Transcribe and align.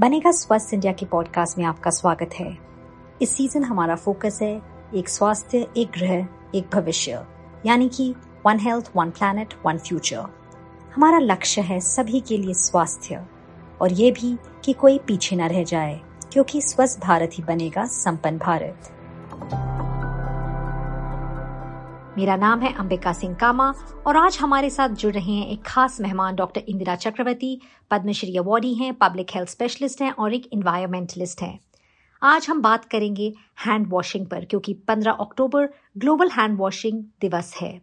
बनेगा 0.00 0.30
स्वस्थ 0.30 0.74
इंडिया 0.74 0.92
के 0.92 1.06
पॉडकास्ट 1.06 1.58
में 1.58 1.64
आपका 1.64 1.90
स्वागत 1.90 2.30
है। 2.34 2.58
इस 3.22 3.30
सीज़न 3.36 3.64
हमारा 3.64 3.94
फोकस 3.94 4.38
है 4.42 4.62
एक 4.94 5.08
स्वास्थ्य, 5.08 5.66
एक 5.76 5.88
ग्रह, 5.88 6.28
एक 6.54 6.68
भविष्य, 6.74 7.24
यानी 7.66 7.88
कि 7.88 8.14
one 8.46 8.58
health, 8.58 8.90
one 8.96 9.10
planet, 9.10 9.54
one 9.66 9.78
future. 9.78 10.24
हमारा 10.94 11.18
लक्ष्य 11.18 11.60
है 11.60 11.80
सभी 11.80 12.20
के 12.20 12.38
लिए 12.38 12.54
स्वास्थ्य, 12.54 13.24
और 13.80 13.92
ये 13.92 14.10
भी 14.10 14.36
कि 14.64 14.72
कोई 14.72 14.98
पीछे 14.98 15.36
न 15.36 15.48
रह 15.48 15.62
जाए, 15.64 16.00
क्योंकि 16.32 16.62
स्वस्थ 16.62 17.00
भारत 17.00 17.30
ही 17.34 17.42
बनेगा 17.42 17.84
संपन्न 17.84 18.38
भारत। 18.38 18.90
मेरा 22.18 22.36
नाम 22.36 22.60
है 22.60 22.72
अंबिका 22.74 23.12
सिंह 23.12 23.34
कामा 23.34 23.74
और 24.06 24.16
आज 24.16 24.38
हमारे 24.38 24.70
साथ 24.70 24.88
जुड़ 24.88 25.12
रहे 25.14 25.32
हैं 25.32 25.46
एक 25.46 25.62
खास 25.62 26.00
मेहमान, 26.00 26.36
डॉक्टर 26.36 26.60
इंदिरा 26.68 26.94
चक्रवर्ती। 26.94 27.60
पद्मश्री 27.90 28.36
अवार्डी 28.36 28.74
हैं, 28.74 28.94
पब्लिक 28.94 29.26
हेल्थ 29.34 29.48
स्पेशलिस्ट 29.48 30.02
हैं 30.02 30.10
और 30.12 30.34
एक 30.34 30.48
इन्वायरमेंटलिस्ट 30.52 31.42
हैं। 31.42 31.60
आज 32.22 32.48
हम 32.48 32.62
बात 32.62 32.84
करेंगे 32.84 33.32
हैंड 33.66 33.86
वॉशिंग 33.88 34.26
पर, 34.26 34.44
क्योंकि 34.44 34.74
15 34.74 35.12
अक्टूबर 35.12 35.68
ग्लोबल 35.98 36.30
हैंड 36.30 36.58
वॉशिंग 36.58 37.04
दिवस 37.20 37.54
है। 37.60 37.82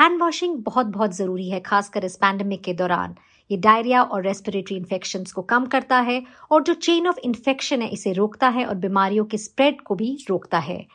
हैंड 0.00 0.22
वॉशिंग 0.22 0.58
बहुत 0.58 0.86
बहुत 0.86 1.14
ज़रूरी 1.14 1.50
है, 1.50 1.60
खासकर 1.60 2.04
इस 2.04 2.16
पैंडमिक 2.16 2.64
के 2.64 2.74
दौरान। 2.74 3.14
ये 3.50 3.56
डायरिया 3.56 4.02
और 4.02 4.22
रेस्पिरेटरी 4.22 4.76
इन्फेक्शन 4.76 5.24
को 5.34 5.42
कम 5.42 5.66
करता 5.66 6.00
है 6.00 6.22
और 6.50 6.62
जो 6.62 6.74
चेन 6.74 7.08
ऑफ़ 7.08 7.18
इन्फेक्शन 7.18 7.82
है, 7.82 7.88
इसे 7.88 8.12
रोकता 8.12 8.48
है 8.48 8.66
और 8.66 8.74
बीमारियों 8.74 9.24
के 9.24 9.38
स्प्रेड 9.38 9.80
को 9.80 9.94
भी 9.94 10.18
रोकता 10.30 10.58
है। 10.58 10.86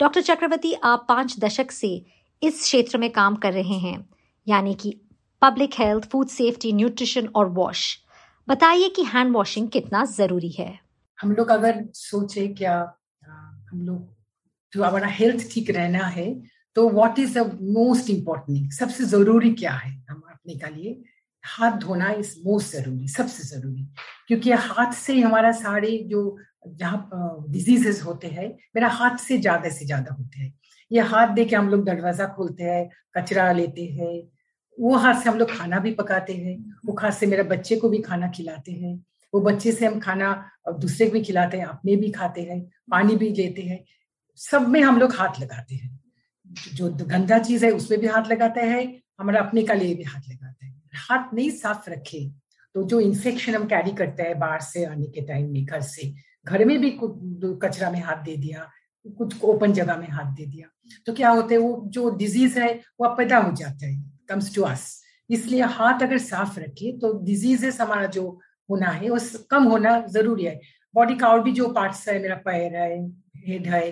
डॉक्टर 0.00 0.22
चक्रवर्ती, 0.22 0.72
आप 0.74 1.04
पाँच 1.08 1.38
दशक 1.40 1.70
से 1.70 1.88
इस 2.42 2.62
क्षेत्र 2.62 2.98
में 2.98 3.10
काम 3.12 3.36
कर 3.36 3.52
रहे 3.52 3.78
हैं, 3.78 4.08
यानी 4.46 4.74
कि 4.74 4.90
public 5.42 5.74
health 5.78 6.08
food 6.10 6.28
safety 6.28 6.72
nutrition 6.72 7.26
और 7.36 7.48
वॉश 7.50 7.84
बताइए 8.48 8.88
कि 8.88 9.02
हैंड 9.04 9.32
वॉशिंग 9.32 9.68
कितना 9.68 10.04
ज़रूरी 10.06 10.50
है? 10.50 10.68
हम 11.18 11.32
लोग 11.32 11.50
अगर 11.50 11.84
सोचे 11.94 12.46
क्या 12.48 12.76
हम 13.70 13.80
लोग 13.82 14.14
जो 14.72 14.82
हमारा 14.84 15.08
हेल्थ 15.08 15.48
ठीक 15.52 15.70
रहना 15.70 16.06
है 16.08 16.28
तो 16.76 16.88
what 16.90 17.18
is 17.18 17.38
the 17.38 17.58
most 17.76 18.10
important 18.10 18.72
सबसे 18.72 19.04
ज़रूरी 19.06 19.52
क्या 19.54 19.72
है 19.72 19.92
हम 20.10 20.22
अपने 20.30 20.54
का 20.54 20.68
लिए? 20.68 21.02
हाथ 21.44 21.78
धोना 21.80 22.10
इज़ 22.10 22.34
मोस्ट 22.46 22.76
ज़रूरी, 22.76 23.08
सबसे 23.08 23.42
ज़रूरी। 23.48 23.86
क्योंकि 24.28 24.50
हाथ 24.52 24.92
से 24.94 25.18
हमारा 25.20 25.52
सारे 25.54 25.98
जो 26.10 26.20
जहाँ 26.68 27.44
डिजीजेस 27.48 28.02
होते 28.02 28.28
हैं, 28.28 28.48
मेरा 28.76 28.88
हाथ 28.90 29.16
से 29.18 29.38
ज़्यादा 29.38 29.68
से 29.70 29.84
ज़्यादा 29.86 30.14
होते 30.14 30.40
हैं। 30.40 30.52
ये 30.90 31.00
हाथ 31.02 31.34
दे 31.34 31.44
के 31.44 31.56
हम 31.56 31.68
लोग 31.68 31.84
दरवाज़ा 31.84 32.26
खोलते 32.36 32.64
हैं, 32.64 32.88
कचरा 33.16 33.50
लेते 33.52 33.84
हैं 33.86 34.14
वो 34.78 34.96
हाथ 34.96 35.20
से 35.22 35.28
हम 35.28 35.38
लोग 35.38 35.50
खाना 35.50 35.78
भी 35.80 35.90
पकाते 35.94 36.32
हैं, 36.34 36.56
वो 36.86 36.96
हाथ 37.00 37.12
से 37.12 37.26
मेरे 37.26 37.42
बच्चे 37.44 37.76
को 37.76 37.88
भी 37.88 37.98
खाना 37.98 38.28
खिलाते 38.30 38.72
हैं, 38.72 38.94
वो 39.32 39.40
बच्चे 39.40 39.72
से 39.72 39.86
हम 39.86 39.98
खाना 40.00 40.28
दूसरे 40.70 41.06
को 41.06 41.12
भी 41.12 41.22
खिलाते 41.24 41.58
हैं, 41.58 41.64
अपने 41.66 41.96
भी 41.96 42.10
खाते 42.10 42.42
हैं, 42.42 42.60
पानी 42.90 43.16
भी 43.16 43.30
लेते 43.32 43.62
हैं, 43.62 43.84
सब 44.40 44.68
में 44.68 44.80
हम 44.82 44.98
लोग 45.00 45.14
हाथ 45.14 45.40
लगाते 45.40 45.74
हैं। 45.74 45.98
जो 46.74 46.88
गंदा 46.90 47.38
चीज़ 47.38 47.64
है, 47.64 47.70
उसमें 47.72 48.00
भी 48.00 48.06
हाथ 48.06 48.30
लगाते 48.30 48.60
हैं, 48.62 48.82
हमारा 49.20 49.40
अपने 49.40 49.62
का 49.62 49.74
लिए 49.74 49.94
भी 49.94 50.02
हाथ 50.04 50.28
लगाते 50.28 50.66
हैं। 50.66 50.74
हाथ 50.98 51.34
नहीं 51.34 51.50
साफ़ 51.52 51.90
रखे 51.90 52.28
तो 52.74 52.82
जो 52.84 53.00
इन्फेक्शन 53.00 53.54
हम 53.54 53.64
कैरी 53.66 53.92
करते 53.94 54.22
हैं 54.22 54.38
बाहर 54.38 54.60
से 54.62 54.84
आने 54.84 55.06
के 55.06 55.20
टाइम 55.22 55.50
में, 55.50 55.64
घर 55.64 55.80
से 55.82 56.12
घर 56.48 56.64
में 56.64 56.78
भी 56.80 56.90
कचरा 57.02 57.90
में 57.90 58.00
हाथ 58.00 58.22
दे 58.24 58.36
दिया, 58.36 58.68
कुछ 59.06 59.42
ओपन 59.44 59.72
जगह 59.72 59.96
में 59.96 60.08
हाथ 60.10 60.34
दे 60.34 60.46
दिया। 60.46 60.68
तो 61.06 61.12
क्या 61.12 61.30
होता 61.30 61.54
है, 61.54 61.58
वो 61.58 61.82
जो 61.88 62.10
डिज़ीज़ 62.16 62.58
है, 62.58 62.72
वो 63.00 63.08
पैदा 63.16 63.38
हो 63.38 63.52
जाता 63.54 63.86
है 63.86 63.94
कम्स 64.28 64.54
टू 64.54 64.62
अस 64.64 64.84
इसलिए 65.30 65.62
हाथ 65.74 66.02
अगर 66.02 66.18
साफ़ 66.20 66.58
रखे 66.60 66.92
तो 66.98 67.12
डिजीजेस 67.24 67.80
हमारा 67.80 68.06
जो 68.08 68.28
होना 68.68 68.90
है 68.90 69.08
वो 69.10 69.18
कम 69.50 69.64
होना 69.64 70.00
ज़रूरी 70.08 70.44
है। 70.44 70.60
बॉडी 70.94 71.14
का 71.16 71.28
और 71.28 71.42
भी 71.42 71.52
जो 71.52 71.68
पार्ट्स 71.70 72.08
है, 72.08 72.18
मेरा 72.22 72.34
पैर 72.44 72.76
है 72.76 73.00
हेड 73.46 73.66
है 73.66 73.90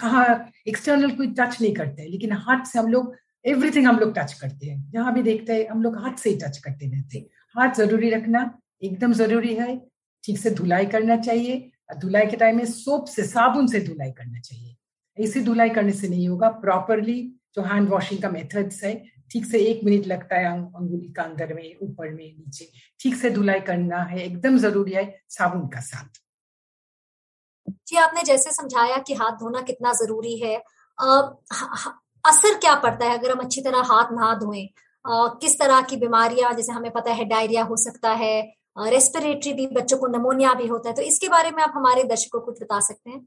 कहा 0.00 0.24
एक्सटर्नल 0.68 1.10
कोई 1.16 1.26
टच 1.30 1.60
नहीं 1.60 1.72
करते 1.74 2.02
है, 2.02 2.08
लेकिन 2.08 2.32
हाथ 2.34 2.64
से 2.64 2.78
हम 2.78 2.88
लोग 2.88 3.14
एवरीथिंग 3.44 3.86
हम 3.86 3.98
लोग 3.98 4.14
टच 4.16 4.32
करते 4.32 4.66
हैं। 4.66 4.90
जहाँ 4.90 5.14
भी 5.14 5.22
देखते 5.22 5.52
हैं, 5.52 5.68
हम 5.68 5.82
लोग 5.82 5.96
हाथ 6.02 6.16
से 6.18 6.30
ही 6.30 6.36
टच 6.36 6.58
करते 6.58 6.86
रहते 6.86 7.18
हैं। 7.18 7.26
हाथ 7.56 7.74
ज़रूरी 7.74 8.10
रखना, 8.10 8.50
एकदम 8.82 9.12
ज़रूरी 9.14 9.54
है। 9.54 9.80
ठीक 10.26 10.38
से 10.38 10.50
धुलाई 10.50 10.86
करना 10.86 11.16
चाहिए। 11.16 11.70
धुलाई 11.90 12.26
के 12.26 12.36
टाइम 12.36 12.56
में 12.56 12.64
सोप 12.66 13.06
से 13.06 13.22
साबुन 13.24 13.66
से 13.66 13.80
धुलाई 13.80 14.10
करना 14.12 14.40
चाहिए। 14.40 14.76
ऐसी 15.18 15.40
धुलाई 15.42 15.70
करने 15.70 15.92
से 15.92 16.08
नहीं 16.08 16.28
होगा। 16.28 16.48
प्रॉपरली 16.62 17.20
जो 17.56 17.62
हैंड 17.62 17.88
वॉशिंग 17.88 18.22
का 18.22 18.30
मेथड्स 18.30 18.82
है 18.84 18.94
ठीक 19.30 19.44
से 19.46 19.58
एक 19.66 19.80
मिनट 19.84 20.06
लगता 20.06 20.36
है 20.36 20.46
अंगुली 20.46 21.12
का 21.12 21.22
अंदर 21.22 21.54
में 21.54 21.76
ऊपर 21.82 22.08
में 22.08 22.24
नीचे। 22.24 22.68
ठीक 23.00 23.14
से 23.16 23.30
धुलाई 23.30 23.60
करना 23.60 24.02
है 24.02 24.20
एकदम 24.24 24.58
ज़रूरी 24.58 24.92
है 24.92 25.04
साबुन 25.28 25.66
का 25.68 25.80
साथ। 25.80 26.20
जी 27.88 27.96
आपने 27.96 28.22
जैसे 28.22 28.52
समझाया 28.52 28.96
कि 28.98 29.14
हाथ 29.14 29.38
धोना 29.38 29.60
कितना 29.62 29.92
ज़रूरी 29.92 30.36
है 30.38 30.56
आ, 30.98 31.06
असर 32.24 32.58
क्या 32.58 32.74
पड़ता 32.80 33.06
है 33.06 33.18
अगर 33.18 33.30
हम 33.30 33.38
अच्छी 33.38 33.60
तरह 33.60 33.82
हाथ 33.92 34.12
ना 34.12 34.34
धोएँ? 34.34 34.66
किस 35.40 35.58
तरह 35.58 35.80
की 35.82 35.96
बीमारियाँ 35.96 36.52
जैसे 36.54 36.72
हमें 36.72 36.90
पता 36.92 37.12
है 37.12 37.24
डायरिया 37.24 37.62
हो 37.64 37.76
सकता 37.76 38.12
है 38.14 38.32
रेस्पिरेटरी 38.76 39.52
भी 39.52 39.66
बच्चों 39.66 39.98
को 39.98 40.06
नमोनिया 40.06 40.54
भी 40.54 40.66
होता 40.66 40.88
है 40.88 40.94
तो 40.94 41.02
इसके 41.02 41.28
बारे 41.28 41.50
में 41.50 41.62
आप 41.62 41.72
हमारे 41.76 42.04
दर्शकों 42.04 42.40
को 42.40 42.46
कुछ 42.46 42.62
बता 42.62 42.80
सकते 42.80 43.10
हैं? 43.10 43.26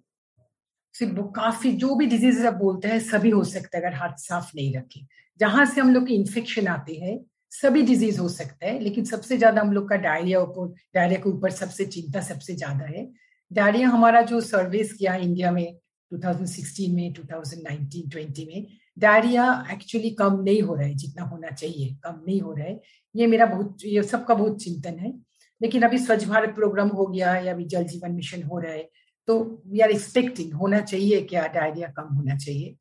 सिर्फ़ 0.96 1.20
काफ़ी, 1.20 1.72
जो 1.72 1.96
भी 1.96 2.06
डिज़ीज़ 2.06 2.48
आप 2.48 2.54
बोलते 2.54 2.88
हैं, 2.88 3.00
सभी 3.00 3.30
हो 3.30 3.44
सकते 3.44 3.78
हैं, 3.78 3.84
अगर 3.86 3.96
हाथ 3.96 4.14
साफ़ 4.18 4.52
नहीं 4.56 4.76
रखे। 4.76 5.06
जहाँ 5.40 5.66
से 5.66 5.82
हम 5.82 5.94
लोग 5.94 6.08
की 6.08 6.16
इन्फेक्शन 6.16 6.68
आते 6.68 6.94
हैं, 6.94 7.26
सभी 7.52 7.82
डिज़ीज़ 7.82 8.20
हो 8.20 8.30
सकता 8.30 8.68
है, 8.68 8.80
लेकिन 8.80 9.06
सबसे 9.06 9.38
ज़्यादा 9.38 9.62
हम 9.62 9.74
लोग 9.74 9.90
का 9.90 9.96
डायरिया 9.96 10.42
ऊपर 10.42 10.74
डायरिया 10.96 11.20
के 11.20 11.30
ऊपर 11.30 11.52
सबसे, 11.52 11.86
चिंता 11.86 12.22
सबसे 12.22 12.56
ज़्यादा 12.56 12.86
है। 12.86 13.12
डायरिया 13.52 13.90
हमारा 13.90 14.22
जो 14.22 14.42
सर्विस 14.42 14.94
किया 14.94 15.16
इंडिया 15.16 15.52
में 15.52 15.78
2016 16.12 16.94
में 16.96 17.14
2019 17.14 18.04
20 18.08 18.46
में 18.48 18.68
डायरिया 19.00 19.66
एक्चुअली 19.72 20.10
कम 20.10 20.40
नहीं 20.42 20.62
हो 20.62 20.76
रहा 20.76 20.88
है, 20.88 20.96
जितना 20.96 21.24
होना 21.24 21.50
चाहिए, 21.50 21.96
कम 22.04 22.22
नहीं 22.28 22.42
हो 22.42 22.54
रहा 22.54 22.66
है। 22.66 22.80
ये 23.16 23.28
मेरा 23.28 23.46
बहुत, 23.46 23.78
ये 23.86 24.04
सबका 24.04 24.34
बहुत 24.34 24.64
चिंतन 24.64 25.00
है। 25.00 25.29
लेकिन 25.62 25.84
अभी 25.84 25.98
स्वच्छ 25.98 26.24
भारत 26.28 26.56
प्रोग्राम 26.56 26.90
हो 26.90 27.06
गया 27.08 27.36
या 27.38 27.54
अभी 27.54 27.66
जल 27.66 27.84
जीवन 27.86 28.12
मिशन 28.12 28.44
हो 28.44 28.60
रहा 28.60 28.72
है 28.72 28.90
तो 29.28 29.40
वी 29.68 29.80
आर 29.80 29.92
एक्सपेक्टिंग 29.92 30.54
होना 30.54 30.80
चाहिए 30.82 31.22
क्या 31.24 31.46
डायरिया 31.48 31.88
कम 31.98 32.16
होना 32.16 32.36
चाहिए। 32.38 32.76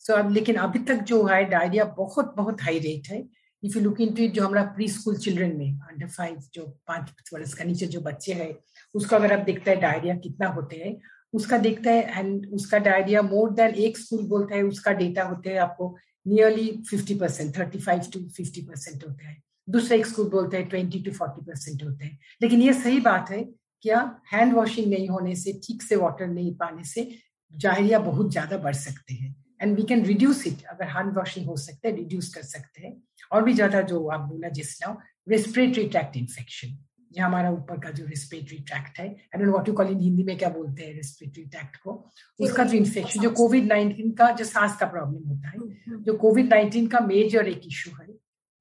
सो 0.00 0.12
so, 0.12 0.18
अब 0.18 0.32
लेकिन 0.32 0.56
अभी 0.56 0.78
तक 0.84 1.02
जो 1.02 1.24
है 1.26 1.44
डायरिया 1.44 1.84
बहुत 1.98 2.34
बहुत 2.36 2.62
हाई 2.62 2.78
रेट 2.78 3.08
है। 3.10 3.22
If 3.62 3.76
you 3.76 3.82
look 3.82 4.00
into 4.14 4.22
it 4.22 4.32
जो 4.32 4.46
हमारा 4.46 4.62
प्री 4.76 4.88
स्कूल 4.88 5.16
चिल्ड्रन 5.16 5.56
में 5.58 5.72
अंडर 5.72 6.08
फाइव 6.08 6.38
जो 6.54 6.64
पाँच 6.88 7.32
वर्ष 7.34 7.54
का 7.54 7.64
नीचे 7.64 7.86
जो 7.86 8.00
बच्चे 8.00 8.32
हैं 8.32 8.54
उसका 8.94 9.16
अगर 9.16 9.32
आप 9.32 9.44
देखते 9.46 9.70
हैं 9.70 9.80
डायरिया 9.80 10.14
कितना 10.16 10.48
होते 10.48 10.76
हैं 10.76 11.00
उसका 11.34 11.58
देखता 11.58 11.90
है 11.90 12.18
एंड 12.18 12.46
उसका 12.54 12.78
डायरिया 12.78 13.22
मोर 13.22 13.50
देन 13.50 13.74
एक 13.84 13.98
स्कूल 13.98 14.26
बोलता 14.28 14.54
है 14.54 14.62
उसका 14.62 14.92
डेटा 14.92 15.22
होते 15.22 15.50
हैं 15.50 15.58
आपको 15.60 15.94
nearly 16.26 16.70
fifty 16.90 17.14
percent 17.14 17.56
thirty 17.58 17.78
five 17.78 18.02
to 18.12 18.20
fifty 18.36 18.60
percent 18.62 19.04
होता 19.08 19.28
है। 19.28 19.36
दूसरा 19.68 19.96
एक 19.96 20.06
स्कूल 20.06 20.28
बोलते 20.30 20.56
हैं 20.56 20.68
ट्वेंटी 20.68 21.00
टू 21.02 21.10
फोर्टी 21.12 21.44
परसेंट 21.44 21.82
होते 21.82 22.04
हैं। 22.04 22.18
लेकिन 22.42 22.62
ये 22.62 22.72
सही 22.74 23.00
बात 23.00 23.30
है 23.30 23.42
क्या 23.84 24.00
हैंड 24.32 24.54
वॉशिंग 24.54 24.90
नहीं 24.90 25.08
होने 25.08 25.34
से 25.36 25.52
ठीक 25.64 25.82
से 25.82 25.96
वाटर 25.96 26.26
नहीं 26.28 26.54
पाने 26.56 26.84
से 26.84 27.08
जाहिरिया 27.52 27.98
बहुत 28.00 28.30
ज़्यादा 28.32 28.58
बढ़ 28.58 28.74
सकते 28.76 29.14
हैं। 29.14 29.34
And 29.62 29.76
we 29.76 29.82
can 29.88 30.04
reduce 30.04 30.46
it 30.46 30.64
अगर 30.70 30.88
हैंड 30.88 31.12
वॉशिंग 31.16 31.46
हो 31.46 31.56
सकता 31.56 31.88
है 31.88 31.94
रिड्यूस 31.96 32.34
कर 32.34 32.42
सकते 32.44 32.86
हैं। 32.86 32.96
और 33.32 33.44
भी 33.44 33.52
ज़्यादा 33.52 33.80
जो 33.82 34.06
आप 34.08 34.28
बोला 34.30 34.48
जिस 34.56 34.78
नाउ 34.82 34.96
रेस्पिरेटरी 35.28 35.86
ट्रैक्ट 35.88 36.16
इन्फेक्शन 36.16 36.76
ये 37.12 37.20
हमारा 37.20 37.50
ऊपर 37.50 37.78
का 37.80 37.90
जो 37.90 38.04
रेस्पिरेटरी 38.06 38.56
ट्रैक्ट 38.68 38.98
है 38.98 39.06
I 39.06 39.38
don't 39.38 39.48
what 39.48 39.68
you 39.68 39.74
call 39.74 39.90
in 39.90 40.00
Hindi 40.00 40.22
में 40.24 40.36
क्या 40.38 40.48
बोलते 40.50 40.84
हैं 40.84 40.94
रेस्पिरेटरी 40.94 41.44
ट्रैक्ट 41.44 41.76
को? 41.76 41.92
उसका 42.40 42.64
जो 42.64 42.76
इन्फेक्शन 42.76 43.20
जो 43.22 43.30
कोविड 43.32 43.66
नाइनटीन 43.66 44.10
का 44.12 44.30
जो 44.30 44.44
सांस 44.44 44.76
का 44.76 44.86
प्रॉब्लम 44.86 45.28
होता 45.28 45.48
है 45.48 45.58
हम्म, 45.58 45.72
हम्म। 45.86 46.02
जो 46.04 46.14
कोविड 46.18 46.48
नाइनटीन 46.48 46.86
का 46.86 47.00
मेजर 47.06 47.48
एक 47.48 47.66
इशू 47.66 47.90
है। 48.00 48.03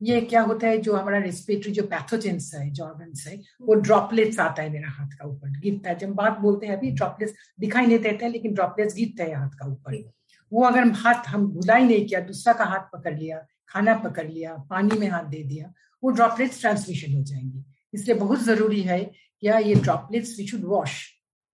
ये 0.04 0.22
क्या 0.22 0.42
होता 0.42 0.68
है, 0.68 0.78
जो 0.78 0.96
हमारा 0.96 1.18
रेस्पिरेटरी 1.18 1.72
जो 1.72 1.84
पैथोजेंस 1.84 2.52
है, 2.56 2.70
जो 2.70 2.84
ऑर्गन्स 2.84 3.28
है, 3.28 3.42
वो 3.62 3.74
ड्रॉपलेट्स 3.74 4.40
आता 4.40 4.64
है 4.64 4.70
मेरा 4.70 4.90
हाथ 4.90 5.10
का 5.10 5.28
ऊपर, 5.28 5.60
गिरता 5.60 5.90
है। 5.90 5.98
जब 5.98 6.14
बात 6.14 6.40
बोलते 6.40 6.68
हैं 6.68 6.78
अभी 6.78 6.92
ड्रॉपलेट्स 6.92 7.34
दिखाई 7.60 7.86
नहीं 7.86 8.00
देते 8.00 8.26
हैं, 8.26 8.32
लेकिन 8.32 8.54
ड्रॉपलेट्स 8.54 8.96
गिरते 8.96 9.24
हैं 9.24 9.36
हाथ 9.36 9.50
का 9.50 9.68
ऊपर। 9.68 10.04
वो 10.52 10.64
अगर 10.64 10.92
हाथ, 10.92 11.28
हम 11.28 11.52
धुला 11.54 11.76
ही 11.76 11.86
नहीं 11.86 12.06
किया, 12.06 12.20
दूसरा 12.20 12.54
का 12.54 12.66
हाथ 12.66 12.90
पकड़ 12.94 13.18
लिया, 13.20 13.46
खाना 13.68 13.96
पकड़ 13.96 14.28
लिया, 14.28 14.56
पानी 14.70 15.00
में 15.00 15.08
हाथ 15.08 15.24
दे 15.24 15.44
दिया, 15.44 15.74
वो 16.04 16.10
ड्रॉपलेट्स 16.10 16.62
ट्रांसमिशन 16.62 17.14
हो 17.14 17.24
जाएँगे। 17.24 17.64
इसलिए 17.94 18.18
बहुत 18.18 18.44
ज़रूरी 18.44 18.82
है 18.82 19.00
क्या 19.44 19.58
ये 19.58 19.76
droplets 19.76 20.38
we 20.40 20.48
should 20.48 20.64
wash 20.64 21.02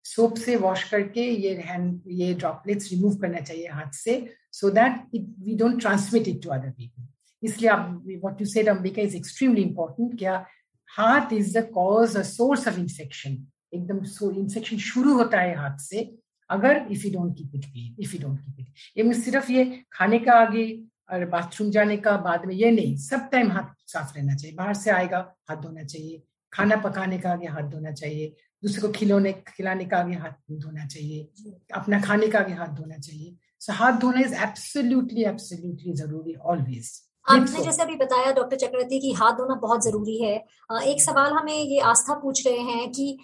soap 0.05 0.37
से 0.37 0.57
वॉश 0.57 0.83
करके 0.91 1.21
ये 1.21 1.55
हैंड 1.65 2.01
ये 2.07 2.35
ड्रॉपलेट्स 2.35 2.91
रिमूव 2.93 3.17
करना 3.17 3.41
चाहिए 3.41 3.69
हाथ 3.69 3.93
से 3.93 4.15
so 4.53 4.71
that 4.71 5.15
it 5.15 5.35
we 5.39 5.57
don't 5.57 5.81
transmit 5.81 6.29
it 6.29 6.43
to 6.43 6.51
other 6.51 6.71
people 6.71 7.07
इसलिए 7.49 7.71
आप 7.71 8.03
what 8.07 8.41
you 8.41 8.47
said 8.47 8.69
Ambika 8.69 9.03
is 9.03 9.17
extremely 9.17 9.63
important 9.63 10.19
क्या 10.19 10.45
हाथ 10.91 11.33
is 11.33 11.59
the 11.59 11.65
cause 11.75 12.17
a 12.17 12.23
source 12.25 12.69
of 12.69 12.79
infection 12.81 13.37
एकदम 13.75 14.03
सो 14.09 14.31
इन्फेक्शन 14.33 14.79
शुरू 14.85 15.15
होता 15.15 15.41
है 15.41 15.55
हाथ 15.57 15.79
से, 15.81 16.03
अगर 16.51 16.87
if 16.91 17.07
you 17.07 17.13
don't 17.13 17.37
keep 17.39 17.55
it 17.55 17.65
clean 17.65 18.03
if 18.03 18.15
you 18.15 18.21
don't 18.23 18.41
keep 18.41 18.61
it 18.61 18.99
ये 18.99 19.13
सिर्फ़ 19.23 19.51
ये 19.53 19.65
खाने 19.93 20.19
का 20.19 20.33
आगे 20.41 20.67
और 21.11 21.25
बाथरूम 21.31 21.71
जाने 21.71 21.97
का 21.97 22.17
बाद 22.19 22.45
में 22.47 22.55
ये 22.55 22.71
नहीं, 22.71 22.97
सब 22.99 23.29
टाइम 23.33 23.51
हाथ 23.53 23.75
साफ़ 23.89 24.17
रहना 24.17 24.35
चाहिए। 24.35 24.55
बाहर 24.57 24.75
से 24.75 24.91
आएगा, 24.91 25.19
हाथ 25.49 25.57
धोना 25.57 25.83
चाहिए। 25.85 26.23
खाना 26.53 26.77
पकाने 26.77 27.19
का 27.19 27.31
आगे 27.31 27.47
हाथ 27.47 27.69
धोना 27.71 27.93
चाहिए। 27.93 28.35
दूसरे 28.63 28.81
को 28.83 28.89
खिलौने, 28.93 29.33
खिलाने 29.49 29.85
का 29.85 29.99
आगे 29.99 30.15
हाथ 30.17 30.53
धोना 30.61 30.87
चाहिए। 30.87 31.29
अपना 31.75 32.01
खाने 32.01 32.29
का 32.29 32.39
आगे 32.39 32.55
हाथ 32.55 32.75
धोना 32.77 32.99
चाहिए। 32.99 33.37
सो 33.61 33.73
हाथ 33.73 34.01
धोना 34.01 34.21
इज़ 34.21 34.35
एब्सोल्युटली 34.43 35.25
एब्सोल्युटली 35.25 35.93
ज़रूरी 35.95 36.35
ऑलवेज 36.35 36.91
आपने 37.27 37.63
जैसे 37.63 37.83
अभी 37.83 37.95
बताया 37.97 38.33
डॉक्टर 38.33 38.57
चक्रवर्ती 38.57 38.99
की 39.01 39.13
हाथ 39.13 39.33
धोना 39.37 39.55
बहुत 39.63 39.85
ज़रूरी 39.85 40.17
है। 40.23 40.35
एक 40.85 41.03
सवाल 41.03 41.33
हमें 41.33 41.55
ये 41.55 41.81
आस्था 41.93 42.15
पूछ 42.15 42.47
रहे 42.47 42.59
हैं 42.59 42.91
कि 42.93 43.19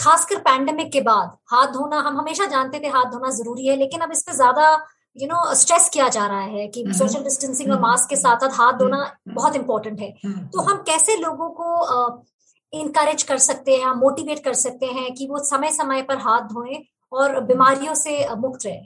खासकर 0.00 0.38
पैंडेमिक 0.40 0.92
के 0.92 1.00
बाद 1.00 1.36
हाथ 1.52 1.72
धोना 1.72 1.98
हम 2.00 2.18
हमेशा 2.18 2.46
जानते 2.46 2.80
थे 2.80 2.88
हाथ 2.88 3.10
धोना 3.12 3.30
ज़रूरी 3.30 3.66
है 3.66 3.76
लेकिन 3.76 4.00
अब 4.00 4.12
इस 4.12 4.22
पे 4.22 4.32
ज़्यादा 4.32 4.70
यू 5.16 5.26
नो 5.28 5.54
स्ट्रेस 5.54 5.88
किया 5.88 6.08
जा 6.08 6.26
रहा 6.26 6.40
है 6.40 6.66
कि 6.68 6.84
सोशल 6.98 7.22
डिस्टेंसिंग 7.24 7.70
और 7.72 7.80
मास्क 7.80 8.08
के 8.10 8.16
साथ 8.16 8.36
साथ 8.36 8.58
हाथ 8.58 8.78
धोना 8.78 8.98
बहुत 9.28 9.56
इंपॉर्टेंट 9.56 10.00
है। 10.00 10.10
तो 10.24 10.60
हम 10.62 10.82
कैसे 10.86 11.16
लोगों 11.16 11.48
को 11.60 12.24
इनकरेज 12.72 13.22
कर 13.22 13.38
सकते 13.38 13.76
हैं 13.76 13.92
मोटिवेट 13.96 14.44
कर 14.44 14.54
सकते 14.54 14.86
हैं 14.86 15.12
कि 15.14 15.26
वो 15.26 15.38
समय 15.44 15.70
समय 15.72 16.02
पर 16.02 16.18
हाथ 16.18 16.48
धोएँ 16.48 16.82
और 17.12 17.40
बीमारियों 17.42 17.94
से 17.94 18.18
मुक्त 18.36 18.66
रहे? 18.66 18.80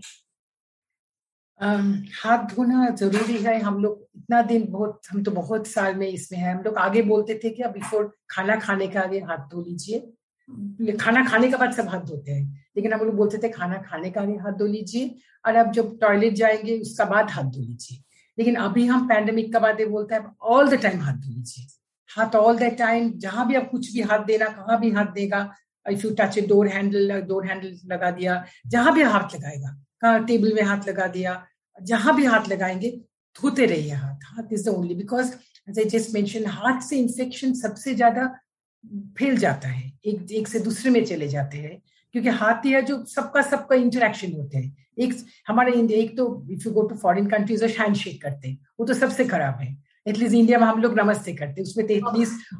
हाथ 1.60 2.44
धोना 2.54 2.88
ज़रूरी 2.98 3.36
है। 3.38 3.58
हम 3.60 3.78
लोग 3.82 4.06
इतना 4.16 4.40
दिन 4.42 4.66
बहुत 4.70 5.00
हम 5.10 5.22
तो 5.22 5.30
बहुत 5.30 5.66
साल 5.66 5.94
में 5.94 6.06
इसमें 6.08 6.38
है। 6.38 6.54
हम 6.54 6.62
लोग 6.64 6.76
आगे 6.78 7.02
बोलते 7.02 7.34
थे 7.44 7.50
कि 7.50 7.64
बिफोर 7.72 8.10
खाना 8.30 8.56
खाने 8.56 8.86
के 8.86 8.98
आगे 8.98 9.18
हाथ 9.20 9.48
धो 9.50 9.62
लीजिए। 9.62 10.96
खाना 10.96 11.24
खाने 11.24 11.48
के 11.48 11.56
बाद 11.56 11.72
सब 11.72 11.88
हाथ 11.88 12.00
धोते 12.00 12.32
हैं। 12.32 12.44
लेकिन 12.76 12.92
हम 12.92 13.00
लोग 13.00 13.14
बोलते 13.16 13.38
थे 13.38 13.48
खाना 13.48 13.76
खाने 13.88 14.10
का 14.10 14.20
आगे 14.20 14.36
हाथ 14.36 14.52
धो 14.52 14.66
लीजिए 14.66 15.14
और 15.44 15.56
अब 15.56 15.72
जब 15.72 15.98
टॉयलेट 16.00 16.34
जाएँगे 16.34 16.78
उसका 16.80 17.04
बाद 17.04 17.30
हाथ 17.30 17.44
धो 17.44 17.60
लीजिए। 17.60 17.98
लेकिन 18.38 18.54
अभी 18.58 18.86
हम 18.86 19.06
पैंडेमिक 19.08 19.52
का 19.52 19.58
बाद 19.58 19.82
बोलते 19.90 20.14
हैं 20.14 20.34
ऑल 20.54 20.68
द 20.68 20.80
टाइम 20.82 21.00
हाथ 21.00 21.14
धो 21.14 21.30
लीजिए। 21.30 21.66
हाथ 22.10 22.36
ऑल 22.36 22.56
द 22.58 22.70
टाइम 22.78 23.12
जहाँ 23.18 23.46
भी 23.48 23.54
आप 23.54 23.68
कुछ 23.70 23.92
भी 23.92 24.00
हाथ 24.02 24.24
देना 24.24 24.46
कहाँ 24.50 24.80
भी 24.80 24.90
हाथ 24.90 25.12
देगा 25.14 25.48
if 25.86 26.06
you 26.06 26.10
touch 26.18 26.38
door 26.48 26.68
handle 26.68 27.20
door 27.28 27.46
handle 27.46 27.76
लगा 27.86 28.10
दिया 28.10 28.44
जहाँ 28.66 28.94
भी 28.94 29.02
हाथ 29.02 29.34
लगाएगा। 29.36 29.76
कहा 30.02 30.18
टेबल 30.26 30.52
में 30.54 30.62
हाथ 30.62 30.88
लगा 30.88 31.06
दिया 31.08 31.32
जहाँ 31.82 32.14
भी 32.16 32.24
हाथ 32.26 32.48
लगाएँगे, 32.48 32.90
धोते 33.36 33.66
रहिए 33.66 33.92
हाथ। 33.92 34.24
हाथ 34.26 34.52
is 34.52 34.64
the 34.64 34.68
only 34.70 34.94
because 34.94 35.32
just 35.68 36.14
mention 36.14 36.46
हाथ 36.48 36.80
से 36.82 36.96
इन्फेक्शन 36.98 37.52
सबसे 37.54 37.94
ज़्यादा 37.94 38.26
फैल 39.18 39.36
जाता 39.36 39.68
है। 39.68 39.90
एक 40.06 40.32
एक 40.32 40.48
से 40.48 40.60
दूसरे 40.60 40.90
में 40.90 41.04
चले 41.04 41.28
जाते 41.28 41.58
हैं, 41.58 41.80
क्योंकि 42.14 42.28
हाथ 42.30 42.66
है 42.66 42.82
जो 42.82 43.04
सबका 43.06 43.42
सबका 43.42 43.76
इंटरेक्शन 43.76 44.32
होते 44.32 44.58
हैं। 44.58 44.76
एक, 44.98 45.14
हमारे 45.48 45.72
एक 45.94 46.16
तो 46.16 46.46
if 46.50 46.66
you 46.66 46.72
go 46.74 46.82
to 46.82 46.96
foreign 46.96 47.26
countries 47.30 47.64
और 47.64 47.70
हैंड 47.70 47.96
शेक 47.96 48.20
करते 48.22 48.48
हैं। 48.48 48.58
वो 48.80 48.86
तो 48.86 48.94
सबसे 48.94 49.24
खराब 49.26 49.60
है। 49.60 49.76
एटलीस्ट 50.06 50.34
इंडिया 50.34 50.58
में 50.58 50.66
हम 50.66 50.80
लोग 50.82 50.98
नमस्ते 50.98 51.32
करते 51.34 51.60
हैं। 51.60 51.62
उसमें 51.62 51.86
तो 51.86 51.94
एटलीस्ट 51.94 52.54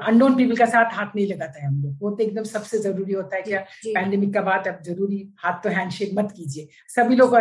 अननोन 0.00 0.36
पीपल 0.36 0.56
का 0.56 0.66
साथ 0.66 0.92
हाथ 0.94 1.16
नहीं 1.16 1.26
लगाता 1.26 1.60
है 1.60 1.66
हम 1.66 1.82
लोग। 1.82 1.96
वो 2.02 2.10
तो 2.10 2.22
एकदम 2.24 2.44
सबसे 2.44 2.78
ज़रूरी 2.80 3.12
होता 3.12 3.36
है 3.36 3.42
कि 3.42 3.92
पैंडेमिक 3.94 4.32
का 4.34 4.40
बात 4.42 4.68
अब 4.68 4.82
ज़रूरी 4.84 5.22
हाथ 5.38 5.62
तो 5.62 5.68
हैंडशेक 5.70 6.12
मत 6.18 6.32
कीजिए। 6.36 6.68
सभी 6.88 7.16
लोग 7.16 7.34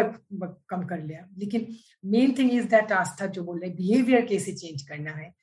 कम 0.69 0.85
कर 0.85 1.01
लिया 1.01 1.27
लेकिन 1.39 1.67
main 2.05 2.33
thing 2.37 2.51
is 2.53 2.65
that 2.69 2.91
Aastha 2.93 3.25
जो 3.27 3.43
बोल 3.43 3.59
रहे 3.59 3.69
बिहेवियर 3.71 4.25
कैसे 4.25 4.51
चेंज 4.53 4.81
करना 4.83 5.11
है? 5.11 5.33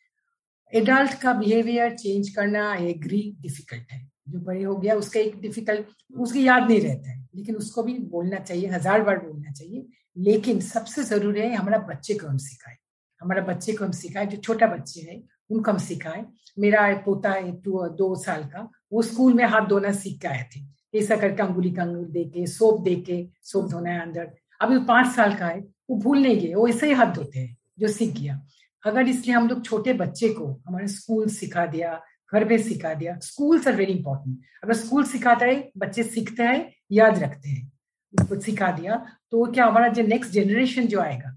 एडल्ट 0.73 1.15
का 1.21 1.33
बिहेवियर 1.35 1.95
चेंज 1.97 2.29
करना 2.37 2.75
एग्री 2.77 3.21
डिफ़िकल्ट 3.43 3.93
है। 3.93 4.01
जो 4.29 4.39
बड़े 4.41 4.63
हो 4.63 4.77
गया 4.77 4.95
उसका 4.97 5.21
एक 5.21 5.41
डिफ़िकल्ट 5.41 6.19
उसकी 6.19 6.47
याद 6.47 6.69
नहीं 6.71 6.81
रहता 6.81 7.11
है। 7.11 7.25
लेकिन 7.37 7.57
उसको 7.57 7.83
भी 7.83 7.99
बोलना 8.11 8.39
चाहिए 8.41 8.69
हज़ार 8.71 9.03
बार 9.03 9.19
बोलना 9.19 9.53
चाहिए। 9.53 9.87
लेकिन 10.17 10.61
सबसे 10.63 11.03
ज़रूरी 11.05 11.41
है 11.41 11.55
हमारा 11.55 11.79
बच्चे 11.89 12.15
को 12.15 12.27
हम 12.27 12.37
सिखाए। 12.39 12.77
हमारा 13.21 13.43
बच्चे 13.43 13.73
को 13.73 13.85
हम 13.85 13.91
सिखाए, 13.91 14.27
जो 14.27 14.37
छोटा 14.37 14.67
बच्चे 14.67 15.01
है, 15.01 15.23
उनको 15.51 15.71
हम 15.71 15.79
सिखाए। 15.79 16.25
मेरा 16.59 16.93
पोता 16.97 17.31
है 17.31 17.53
टू 17.63 17.89
दो 17.89 18.15
साल 18.15 18.45
का, 18.45 18.69
वो 18.93 19.03
स्कूल 19.03 19.35
में 19.35 19.45
हाथ 19.45 19.67
धोना 19.67 19.93
सीख 19.93 20.21
के 20.21 20.29
आए 20.29 20.49
थे। 20.57 20.61
ऐसा 20.99 21.17
करके 21.17 21.43
अंगुली 21.43 21.71
का 21.71 21.83
अंगुल 21.83 22.05
दे 22.05 22.25
के 22.25 22.47
सोप 22.47 22.83
दे 22.83 22.95
के 22.97 23.27
सोप 23.43 23.71
धोना 23.71 23.91
है 23.91 24.01
अंदर। 24.01 24.31
अभी 24.61 24.77
वो 24.77 24.85
पाँच 24.85 25.15
साल 25.15 25.35
का 25.35 25.47
है, 25.47 25.61
वो 25.61 25.97
भूल 25.97 26.23
नहीं 26.23 26.41
गए, 26.41 26.55
वो 26.55 26.69
ऐसे 26.69 26.87
ही 26.87 26.93
हाथ 26.93 27.15
धोते 27.15 27.39
हैं, 27.39 27.57
जो 27.79 27.89
सीख 27.89 28.15
गया। 28.21 28.41
अगर 28.85 29.09
इसलिए 29.09 29.37
हम 29.37 29.49
लोग 29.49 29.65
छोटे 29.65 29.93
बच्चे 29.93 30.29
को 30.29 30.47
हमारे 30.67 30.89
स्कूल 30.89 31.29
सिखा 31.29 31.67
दिया, 31.67 32.01
घर 32.33 32.45
पे 32.45 32.59
सिखा 32.59 32.95
दिया, 32.95 33.19
स्कूल्स 33.19 33.69
आर 33.69 33.77
वेरी 33.77 33.93
इंपॉर्टेंट। 33.93 34.39
अगर 34.65 34.75
स्कूल 34.75 35.05
सिखाता 35.05 35.47
है, 35.47 35.71
बच्चे 35.79 36.03
सीखते 36.03 36.43
हैं, 36.43 36.73
याद 36.93 37.19
रखते 37.19 37.49
हैं 37.49 37.73
उसको 38.15 38.41
सिखा 38.41 38.71
दिया 38.73 38.97
तो 39.31 39.45
क्या 39.53 39.65
हमारा 39.67 39.89
जो 39.89 40.03
नेक्स्ट 40.03 40.33
जनरेशन 40.33 40.87
जो 40.87 41.01
आएगा 41.01 41.37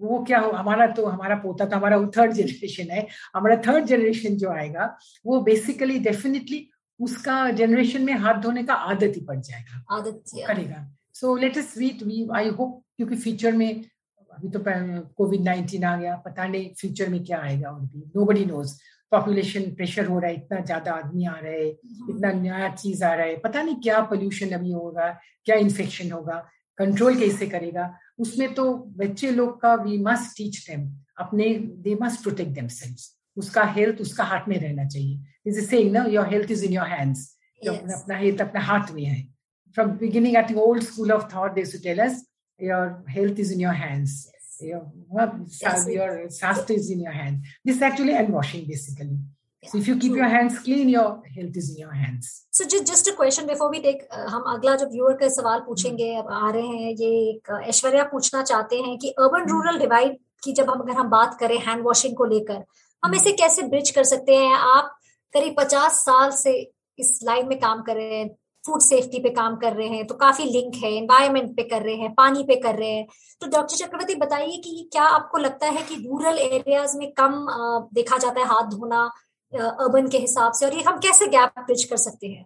वो 0.00 0.22
क्या 0.24 0.38
हो 0.40 0.50
हमारा 0.52 0.86
तो 0.92 1.06
हमारा 1.06 1.34
पोता 1.36 1.64
तो 1.64 1.76
हमारा 1.76 1.98
थर्ड 2.16 2.32
जनरेशन 2.32 2.90
है। 2.90 3.06
हमारा 3.34 3.56
थर्ड 3.66 3.84
जनरेशन 3.86 4.36
जो 4.36 4.50
आएगा 4.52 4.96
वो 5.24 5.40
बेसिकली 5.42 5.98
डेफिनेटली 6.00 6.66
उसका 7.00 7.50
जनरेशन 7.52 8.02
में 8.02 8.12
हाथ 8.14 8.40
धोने 8.42 8.62
का 8.64 8.74
आदत 8.74 9.12
ही 9.16 9.20
पड़ 9.24 9.38
जाएगा। 9.38 9.84
आदत 9.96 10.22
करेगा। 10.46 10.86
So 11.14 11.36
let 11.36 11.58
us 11.58 11.76
wait 11.78 12.02
we 12.02 12.26
I 12.36 12.48
hope 12.50 12.82
क्योंकि 12.96 13.16
फ्यूचर 13.16 13.52
में 13.52 13.84
अभी 14.30 14.48
तो 14.50 14.60
कोविड 15.16 15.42
नाइन्टीन 15.42 15.84
आ 15.84 15.96
गया 15.96 16.14
पता 16.24 16.46
नहीं 16.46 16.68
फ्यूचर 16.80 17.08
में 17.08 17.22
क्या 17.24 17.38
आएगा 17.40 17.70
और 17.70 17.80
भी। 17.80 18.02
नो 18.16 18.24
बडी 18.24 18.44
नोज़ 18.44 18.74
पॉपुलेशन 19.12 19.70
प्रेशर 19.74 20.06
हो 20.06 20.18
रहा 20.18 20.30
है 20.30 20.36
इतना 20.36 20.60
ज़्यादा 20.60 20.92
आदमी 20.92 21.26
आ 21.26 21.34
रहे 21.34 21.58
हैं। 21.58 21.70
इतना 22.10 22.32
नया 22.32 22.68
चीज़ 22.70 23.04
आ 23.04 23.12
रहा 23.14 23.26
है। 23.26 23.36
पता 23.40 23.62
नहीं 23.62 23.76
क्या 23.82 24.00
पोल्यूशन 24.10 24.50
अभी 24.52 24.72
होगा 24.72 25.08
क्या 25.46 25.56
इन्फेक्शन 25.56 26.10
होगा। 26.12 26.36
कंट्रोल 26.78 27.18
कैसे 27.18 27.46
करेगा? 27.46 27.84
उसमें 28.18 28.54
तो 28.54 28.74
बच्चे 28.98 29.30
लोग 29.30 29.60
का 29.60 29.74
वी 29.74 29.98
मस्ट 29.98 30.36
टीच 30.36 30.58
देम 30.68 30.88
अपने 31.20 31.54
दे 31.84 31.94
मस्ट 32.02 32.22
प्रोटेक्ट 32.22 32.52
देम 32.60 32.68
उसका 33.36 33.64
हेल्थ 33.76 34.00
उसका 34.00 34.24
हाथ 34.24 34.48
में 34.48 34.58
रहना 34.58 34.84
चाहिए। 34.88 35.20
इज़ 35.46 35.60
सेइंग 35.68 35.92
ना 35.92 36.04
your 36.04 36.28
health 36.28 36.50
is 36.50 36.64
in 36.64 36.72
your 36.72 36.86
hands 36.86 37.38
अपना 37.68 38.16
हेल्थ 38.16 38.40
अपने 38.40 38.60
हाथ 38.60 38.92
में 38.92 39.04
है। 39.04 39.22
From 39.74 39.90
beginning 39.98 40.36
at 40.36 40.54
old 40.66 40.82
school 40.82 41.12
of 41.12 41.34
thought 41.34 41.54
they 41.54 41.64
tell 41.82 41.98
us 41.98 42.24
your 42.60 43.04
health 43.10 43.40
is 43.40 43.52
in 43.52 43.60
your 43.60 43.74
hands 43.74 44.30
your, 44.62 44.90
yes, 45.60 45.88
your 45.88 46.30
shastra 46.30 46.76
is. 46.76 46.90
in 46.90 47.00
your 47.00 47.12
hand. 47.12 47.44
This 47.64 47.76
is 47.76 47.82
actually 47.82 48.12
hand 48.12 48.32
washing 48.32 48.66
basically. 48.66 49.18
So 49.66 49.78
if 49.78 49.86
you 49.88 49.96
keep 49.98 50.14
your 50.14 50.28
hands 50.28 50.58
clean, 50.58 50.88
your 50.88 51.22
health 51.36 51.56
is 51.56 51.70
in 51.70 51.78
your 51.82 51.92
hands. 51.92 52.46
So 52.50 52.66
just 52.72 52.86
just 52.86 53.08
a 53.08 53.14
question 53.14 53.46
before 53.46 53.70
we 53.70 53.80
take 53.86 54.02
uh, 54.10 54.26
हम 54.30 54.42
अगला 54.54 54.74
जो 54.76 54.86
viewer 54.86 55.14
का 55.20 55.28
सवाल 55.36 55.60
पूछेंगे 55.66 56.14
अब 56.16 56.28
आ 56.32 56.50
रहे 56.50 56.66
हैं 56.66 56.90
ये 56.90 57.08
एक 57.30 57.50
ऐश्वर्या 57.68 58.04
पूछना 58.12 58.42
चाहते 58.42 58.80
हैं 58.80 58.96
कि 58.98 59.10
अर्बन 59.24 59.48
रूरल 59.50 59.78
डिवाइड 59.78 60.18
की 60.44 60.52
जब 60.52 60.70
हम 60.70 60.80
अगर 60.80 61.00
हम 61.00 61.08
बात 61.10 61.36
करें 61.40 61.58
हैंड 61.66 61.84
वॉशिंग 61.84 62.16
को 62.16 62.24
लेकर 62.24 62.62
हम 63.02 63.14
इसे 63.14 63.32
कैसे 63.32 63.62
ब्रिज 63.62 63.90
कर 63.90 64.04
सकते 64.04 64.36
हैं? 64.36 64.52
आप 64.52 64.94
करीब 65.34 65.54
पचास 65.58 66.04
साल 66.04 66.30
से 66.30 66.52
इस 66.98 67.18
लाइन 67.24 67.48
में 67.48 67.58
काम 67.60 67.82
कर 67.82 67.96
रहे 67.96 68.18
हैं 68.18 68.28
फ़ूड 68.66 68.80
सेफ्टी 68.80 69.18
पे 69.22 69.30
काम 69.30 69.56
कर 69.56 69.72
रहे 69.72 69.88
हैं 69.88 70.06
तो 70.06 70.14
काफ़ी 70.14 70.44
लिंक 70.44 70.74
है 70.84 70.92
एनवायरमेंट 70.92 71.50
पे 71.56 71.62
कर 71.62 71.82
रहे 71.82 71.94
हैं 71.94 72.12
पानी 72.14 72.44
पे 72.48 72.56
कर 72.56 72.74
रहे 72.74 72.90
हैं। 72.90 73.06
तो 73.40 73.46
डॉक्टर 73.46 73.76
चक्रवर्ती 73.76 74.14
बताइए 74.14 74.56
कि 74.64 74.88
क्या 74.92 75.02
आपको 75.16 75.38
लगता 75.38 75.66
है 75.66 75.82
कि 75.82 75.94
रूरल 75.94 76.38
एरियाज़ 76.38 76.96
में 76.98 77.12
कम 77.20 77.46
देखा 77.94 78.18
जाता 78.18 78.40
है 78.40 78.46
हाथ 78.46 78.70
धोना 78.70 79.10
अर्बन 79.54 80.08
के 80.08 80.18
हिसाब 80.18 80.52
से 80.52 80.66
और 80.66 80.74
ये 80.74 80.82
हम 80.82 80.98
कैसे 81.00 81.26
गैप 81.28 81.58
ब्रिज 81.60 81.84
कर 81.84 81.96
सकते 81.98 82.26
हैं? 82.26 82.44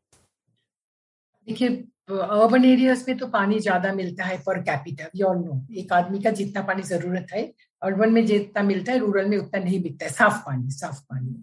देखिए 1.48 1.68
अर्बन 2.10 2.64
एरियाज़ 2.64 3.04
में 3.08 3.16
तो 3.18 3.26
पानी 3.28 3.58
ज़्यादा 3.60 3.92
मिलता 3.92 4.24
है 4.24 4.36
पर 4.46 4.58
कैपिटल 4.62 5.04
वी 5.14 5.22
ऑल 5.22 5.36
नो 5.38 5.60
एक 5.80 5.92
आदमी 5.92 6.18
का 6.22 6.30
जितना 6.32 6.62
पानी 6.62 6.82
ज़रूरत 6.84 7.26
है 7.32 7.42
अर्बन 7.82 8.12
में 8.12 8.24
जितना 8.26 8.62
मिलता 8.62 8.92
है 8.92 8.98
रूरल 8.98 9.26
में 9.28 9.36
उतना 9.38 9.60
नहीं 9.64 9.82
मिलता 9.82 10.06
है 10.06 10.10
साफ़ 10.12 10.38
पानी 10.46 10.70
साफ़ 10.72 11.00
पानी। 11.02 11.34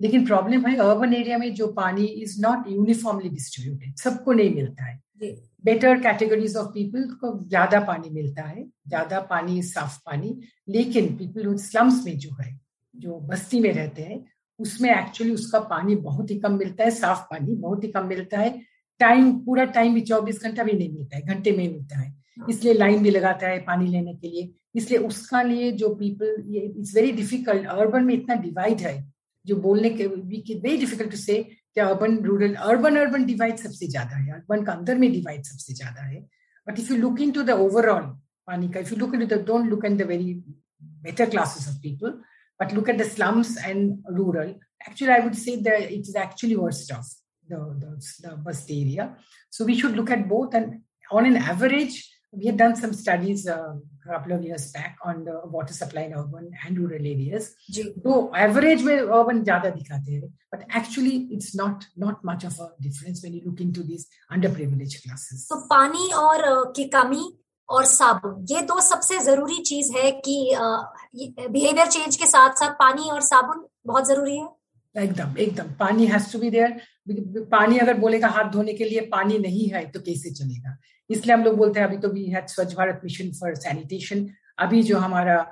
लेकिन 0.00 0.26
प्रॉब्लम 0.26 0.66
है 0.66 0.76
अर्बन 0.78 1.14
एरिया 1.14 1.38
में 1.38 1.52
जो 1.54 1.66
पानी 1.74 2.04
इज़ 2.04 2.40
नॉट 2.42 2.68
यूनिफॉर्मली 2.70 3.28
डिस्ट्रीब्यूटेड 3.28 3.96
सबको 3.98 4.32
नहीं 4.32 4.54
मिलता 4.54 4.84
है। 4.84 5.00
बेटर 5.64 6.00
कैटेगरीज 6.00 6.56
ऑफ़ 6.56 6.66
पीपल 6.74 7.08
को 7.20 7.32
ज़्यादा 7.40 7.80
पानी 7.84 8.10
मिलता 8.10 8.42
है 8.42 8.64
ज़्यादा 8.64 9.20
पानी 9.30 9.62
साफ़ 9.64 9.98
पानी 10.06 10.34
लेकिन 10.68 11.14
पीपल 11.16 11.56
स्लम्स 11.58 12.04
में 12.06 12.18
जो 12.18 12.30
है 12.40 12.58
जो 12.94 13.18
बस्ती 13.30 13.60
में 13.60 13.72
रहते 13.72 14.02
हैं 14.02 14.24
उसमें 14.58 14.90
एक्चुअली 14.90 15.32
उसका 15.32 15.58
पानी 15.66 15.94
बहुत 15.98 16.30
ही 16.30 16.38
कम 16.40 16.58
मिलता 16.58 16.84
है 16.84 16.90
साफ़ 16.92 17.20
पानी 17.30 17.54
बहुत 17.56 17.84
ही 17.84 17.88
कम 17.88 18.06
मिलता 18.06 18.38
है। 18.38 18.50
टाइम 19.00 19.32
पूरा 19.40 19.64
टाइम 19.74 19.94
भी 19.94 20.00
चौबीस 20.02 20.42
घंटा 20.42 20.62
भी 20.64 20.72
नहीं 20.72 20.92
मिलता 20.92 21.16
है 21.16 21.22
घंटे 21.24 21.50
में 21.52 21.66
मिलता 21.66 21.98
है। 21.98 22.08
हाँ। 22.38 22.46
इसलिए 22.50 22.74
लाइन 22.74 23.02
भी 23.02 23.10
लगाता 23.10 23.48
है 23.48 23.58
पानी 23.64 23.86
लेने 23.88 24.14
के 24.14 24.28
लिए। 24.28 24.52
इसलिए 24.74 24.98
उसका 25.00 25.42
लिए 25.42 25.70
जो 25.72 25.94
पीपल 25.94 26.42
ये 26.48 26.60
इट्स 26.60 26.94
वेरी 26.96 27.12
डिफ़िकल्ट 27.12 27.66
अर्बन 27.68 28.04
में 28.04 28.14
इतना 28.14 28.34
डिवाइड 28.42 28.80
है 28.80 28.96
जो 29.44 29.56
बोलने 29.58 29.90
के 29.90 30.06
वेरी 30.06 30.76
डिफ़िकल्ट 30.76 31.10
टू 31.10 31.16
से 31.16 31.42
क्या 31.44 31.86
urban 31.86 32.16
rural 32.24 32.54
urban 32.54 32.96
urban 32.96 33.24
divide 33.26 33.56
सबसे 33.58 33.86
ज़्यादा 33.86 34.16
है। 34.16 34.32
अर्बन 34.32 34.64
का 34.64 34.72
अंदर 34.72 34.98
में 34.98 35.10
डिवाइड 35.12 35.42
सबसे 35.44 35.74
ज़्यादा 35.74 36.02
है। 36.02 36.20
But 36.66 36.78
if 36.78 36.92
you 36.92 36.98
look 36.98 37.20
into 37.32 37.42
the 37.42 37.50
overall 37.60 38.02
पानी 38.48 38.68
का 38.68 38.80
if 38.80 38.92
you 38.92 38.98
look 38.98 39.14
into 39.20 39.26
the 39.26 39.44
don't 39.46 39.68
look 39.70 39.84
in 39.84 39.96
the 39.96 40.02
very 40.08 40.34
better 41.04 41.30
classes 41.30 41.68
of 41.68 41.76
people 41.82 42.20
But 42.59 42.73
look 42.73 42.89
at 42.89 42.97
the 42.97 43.05
slums 43.05 43.57
and 43.57 43.99
rural. 44.09 44.55
Actually, 44.87 45.11
I 45.11 45.19
would 45.19 45.35
say 45.35 45.61
that 45.61 45.91
it 45.91 46.01
is 46.01 46.15
actually 46.15 46.55
worst 46.55 46.91
off 46.91 47.07
the, 47.47 47.57
the, 47.79 48.27
the 48.29 48.35
bust 48.37 48.69
area. 48.69 49.15
So 49.49 49.65
we 49.65 49.77
should 49.79 49.95
look 49.95 50.11
at 50.11 50.27
both. 50.29 50.53
And 50.53 50.81
on 51.11 51.25
an 51.25 51.37
average, 51.37 52.09
we 52.31 52.45
had 52.47 52.57
done 52.57 52.75
some 52.75 52.93
studies 52.93 53.47
uh, 53.47 53.73
a 54.05 54.11
couple 54.11 54.33
of 54.33 54.43
years 54.43 54.71
back 54.71 54.97
on 55.03 55.23
the 55.23 55.41
water 55.45 55.73
supply 55.73 56.01
in 56.03 56.13
urban 56.13 56.51
and 56.65 56.77
rural 56.77 57.05
areas. 57.05 57.55
So 58.03 58.33
average 58.35 58.81
में 58.81 58.99
urban 59.01 59.43
ज़्यादा 59.43 59.69
दिखाते 59.75 60.11
हैं, 60.11 60.31
but 60.51 60.65
actually 60.69 61.27
it's 61.31 61.55
not 61.55 61.85
not 61.95 62.23
much 62.23 62.43
of 62.43 62.59
a 62.59 62.69
difference 62.81 63.21
when 63.23 63.33
you 63.33 63.41
look 63.45 63.61
into 63.61 63.83
these 63.83 64.07
underprivileged 64.31 65.03
classes. 65.03 65.47
So 65.47 65.67
पानी 65.69 66.09
और 66.13 66.73
की 66.75 66.89
कमी 66.95 67.23
और 67.70 67.84
साबुन। 67.84 68.46
ये 68.50 68.60
दो 68.66 68.80
सबसे 68.80 69.18
ज़रूरी 69.24 69.62
चीज़ 69.62 69.92
है 69.96 70.10
कि 70.26 70.36
बिहेवियर 71.16 71.86
चेंज 71.86 72.16
के 72.16 72.26
साथ 72.26 72.54
साथ 72.60 72.74
पानी 72.78 73.10
और 73.10 73.20
साबुन 73.22 73.64
बहुत 73.86 74.08
ज़रूरी 74.08 74.36
है। 74.36 74.48
एकदम 74.94 75.36
एकदम। 75.38 75.72
पानी 75.80 76.06
हैज़ 76.06 76.32
टू 76.32 76.38
बी 76.38 76.50
देयर 76.50 76.80
पानी 77.50 77.78
अगर 77.78 77.98
बोलेगा 77.98 78.28
हाथ 78.28 78.50
धोने 78.52 78.72
के 78.74 78.84
लिए 78.84 79.00
पानी 79.12 79.38
नहीं 79.38 79.68
है 79.70 79.84
तो 79.90 80.00
कैसे 80.00 80.30
चलेगा? 80.30 80.76
इसलिए 81.10 81.34
हम 81.34 81.44
लोग 81.44 81.56
बोलते 81.56 81.80
हैं, 81.80 81.86
अभी 81.86 81.98
तो 81.98 82.08
वी 82.08 82.24
हैड 82.30 82.46
स्वच्छ 82.48 82.74
भारत 82.76 83.00
मिशन 83.04 83.30
फॉर 83.40 83.54
सैनिटेशन 83.56 84.28
अभी 84.58 84.82
जो 84.82 84.98
हमारा 84.98 85.44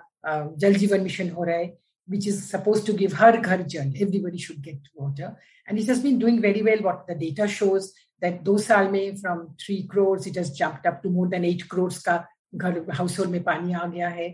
जल 0.59 0.75
जीवन 0.75 1.01
मिशन 1.01 1.31
हो 1.31 1.45
रहा 1.45 1.57
है, 1.57 1.77
which 2.09 2.27
is 2.31 2.41
supposed 2.51 2.87
to 2.87 2.93
give 2.99 3.15
हर 3.21 3.37
घर 3.37 3.63
जल। 3.75 3.93
Everybody 4.07 4.43
should 4.47 4.61
get 4.65 4.91
water 5.01 5.31
and 5.69 5.79
it 5.79 5.89
has 5.93 6.03
been 6.03 6.19
doing 6.19 6.41
very 6.43 6.63
well, 6.67 6.83
what 6.89 7.07
the 7.09 7.17
data 7.23 7.49
shows 7.49 7.89
that 8.23 8.41
दो 8.43 8.57
साल 8.59 8.89
में 8.89 9.17
from 9.17 9.45
three 9.63 9.77
crores 9.91 10.27
it 10.29 10.39
has 10.39 10.63
up 10.65 11.01
to 11.03 11.11
more 11.11 11.29
than 11.29 11.45
eight 11.45 11.63
crores 11.71 11.99
का 12.03 12.25
घर 12.55 12.85
house 12.91 13.19
hold 13.19 13.31
में 13.31 13.43
पानी 13.43 13.73
आ 13.73 13.87
गया 13.87 14.09
है। 14.09 14.29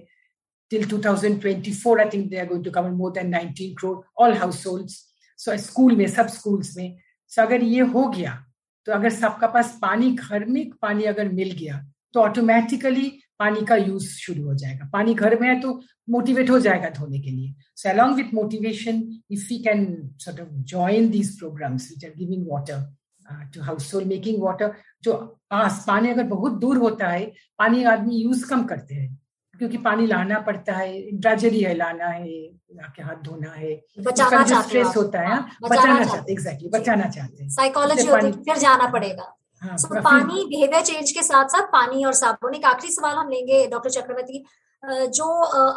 Till 0.70 0.84
2024 0.88 1.98
I 2.00 2.08
think 2.12 2.28
they 2.30 2.44
going 2.46 2.64
to 2.64 2.70
cover 2.70 2.90
more 2.90 3.12
than 3.12 3.30
19 3.30 3.74
crore 3.80 4.02
all 4.18 4.34
households 4.66 4.94
so 5.38 5.56
school 5.56 5.96
में, 5.96 6.06
सब 6.06 6.26
स्कूल्स 6.28 6.76
में। 6.76 6.96
सो 7.28 7.40
so, 7.40 7.46
अगर 7.46 7.62
ये 7.62 7.80
हो 7.80 8.06
गया 8.08 8.44
तो 8.86 8.92
अगर 8.92 9.10
सबका 9.10 9.46
पास 9.46 9.78
पानी, 9.82 10.10
घर 10.12 10.44
में 10.44 10.70
पानी 10.82 11.04
अगर 11.04 11.28
मिल 11.28 11.50
गया 11.50 11.82
तो 12.14 12.20
ऑटोमेटिकली 12.20 13.08
पानी 13.38 13.64
का 13.66 13.76
यूज़ 13.76 14.08
शुरू 14.08 14.44
हो 14.44 14.54
जाएगा। 14.54 14.88
पानी 14.92 15.14
घर 15.14 15.38
में 15.40 15.48
है 15.48 15.60
तो 15.60 15.80
मोटिवेट 16.10 16.50
हो 16.50 16.58
जाएगा 16.60 16.88
धोने 16.90 17.20
के 17.20 17.30
लिए। 17.30 17.54
So 17.76 17.88
along 17.90 18.16
with 18.16 18.34
motivation 18.34 19.02
if 19.30 19.52
you 19.52 19.58
can 19.64 19.86
sort 20.20 20.40
of 20.40 20.48
join 20.72 21.10
these 21.10 21.38
programmes 21.38 21.90
which 21.90 22.04
are 22.04 22.10
giving 22.18 22.46
water 22.48 22.84
to 23.30 23.62
household 23.94 24.06
making 24.08 24.42
water 24.42 24.74
जो 25.04 25.12
पास 25.50 25.84
पानी 25.86 26.10
अगर 26.10 26.22
बहुत 26.22 26.52
दूर 26.52 26.76
होता 26.76 27.08
है 27.08 27.32
पानी 27.58 27.84
आदमी 27.84 28.16
यूज़ 28.16 28.48
कम 28.50 28.64
करते 28.64 28.94
हैं। 28.94 29.18
क्योंकि 29.58 29.78
पानी 29.78 30.06
लाना 30.06 30.38
पड़ता 30.38 30.72
है 30.72 31.00
ट्रेजेडी 31.16 31.60
है 31.60 31.74
लाना 31.74 32.06
है 32.06 32.46
आके 32.84 33.02
हाथ 33.02 33.22
धोना 33.22 33.50
है। 33.50 33.74
बचाना 34.00 34.42
चाहते 34.42 34.68
स्ट्रेस 34.68 34.96
होता 34.96 35.20
है 35.20 35.28
हाँ, 35.28 35.48
बचाना 35.62 36.04
चाहते 36.04 36.32
एग्जैक्टली 36.32 36.68
बचाना 36.68 37.08
चाहते 37.08 37.42
हैं। 37.44 37.50
साइकोलॉजी 37.50 38.06
होती 38.06 38.26
है 38.26 38.32
फिर 38.32 38.56
जाना 38.56 38.86
पड़ेगा। 38.86 39.36
हाँ, 39.62 39.76
so, 39.76 39.96
पानी 40.04 40.44
बिहेवियर 40.44 40.82
चेंज 40.82 41.10
के 41.10 41.22
साथ 41.22 41.48
साथ 41.48 41.66
पानी 41.66 42.04
और 42.04 42.12
साबुन 42.12 42.54
एक 42.54 42.64
आखिरी 42.64 42.92
सवाल 42.92 43.16
हम 43.16 43.28
लेंगे 43.28 43.66
डॉक्टर 43.66 43.90
चक्रवर्ती। 43.90 44.44
जो 44.84 45.24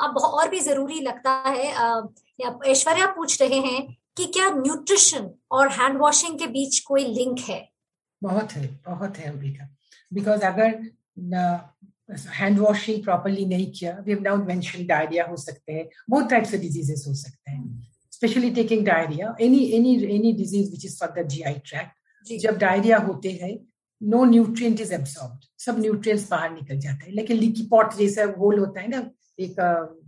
अब 0.06 0.18
और 0.18 0.50
भी 0.50 0.60
ज़रूरी 0.60 1.00
लगता 1.00 1.32
है 1.32 1.66
ऐश्वर्या 2.66 3.06
पूछ 3.08 3.42
रहे 3.42 3.60
हैं 3.60 3.98
कि 4.17 4.25
क्या 4.34 4.50
न्यूट्रिशन 4.51 5.29
और 5.51 5.69
हैंड 5.72 5.98
वॉशिंग 6.00 6.38
के 6.39 6.48
बीच 6.48 6.79
कोई 6.88 7.05
लिंक 7.13 7.39
है? 7.39 7.67
बहुत 8.22 8.51
है 8.51 8.67
बहुत 8.88 9.17
है 9.17 9.29
अंबिका। 9.31 9.69
बिकॉज़ 10.12 10.41
अगर 10.43 10.79
हैंड 12.31 12.60
वॉशिंग 12.60 13.03
प्रॉपरली 13.03 13.45
नहीं 13.45 13.72
किया 13.72 13.91
we 14.05 14.12
have 14.12 14.22
now 14.24 14.43
mention 14.45 14.86
diarrhoea 14.88 15.25
हो 15.25 15.36
सकते 15.38 15.74
हैं 15.74 15.88
बहुत 16.10 16.29
टाइप्स 16.29 16.53
ऑफ़ 16.53 16.62
डिजीजेस 16.62 17.03
हो 17.07 17.13
सकते 17.15 17.51
हैं। 17.51 17.88
Specially 18.13 18.50
taking 18.51 18.86
diarrhoea 18.86 19.36
any 19.41 19.63
any 19.77 19.95
any 20.15 20.31
disease 20.34 20.69
which 20.72 20.86
is 20.86 20.98
for 21.00 21.10
the 21.17 21.27
GI 21.29 21.53
tract 21.65 22.34
जब 22.41 22.57
डायरिया 22.57 22.98
होते 23.07 23.31
हैं 23.41 23.57
नो 24.01 24.24
न्यूट्रिएंट 24.25 24.81
इज़ 24.81 24.93
एब्सॉर्ब 24.93 25.39
सब 25.65 25.79
न्यूट्रिएंट्स 25.79 26.29
बाहर 26.29 26.51
निकल 26.53 26.79
जाता 26.79 27.05
है। 27.05 27.12
लेकिन 27.12 27.38
लीकी 27.38 27.67
पॉट 27.72 27.93
जैसा 27.95 28.24
होल 28.38 28.60
होता 28.60 28.81
है 28.81 28.88
ना 28.88 29.10
एक 29.39 29.55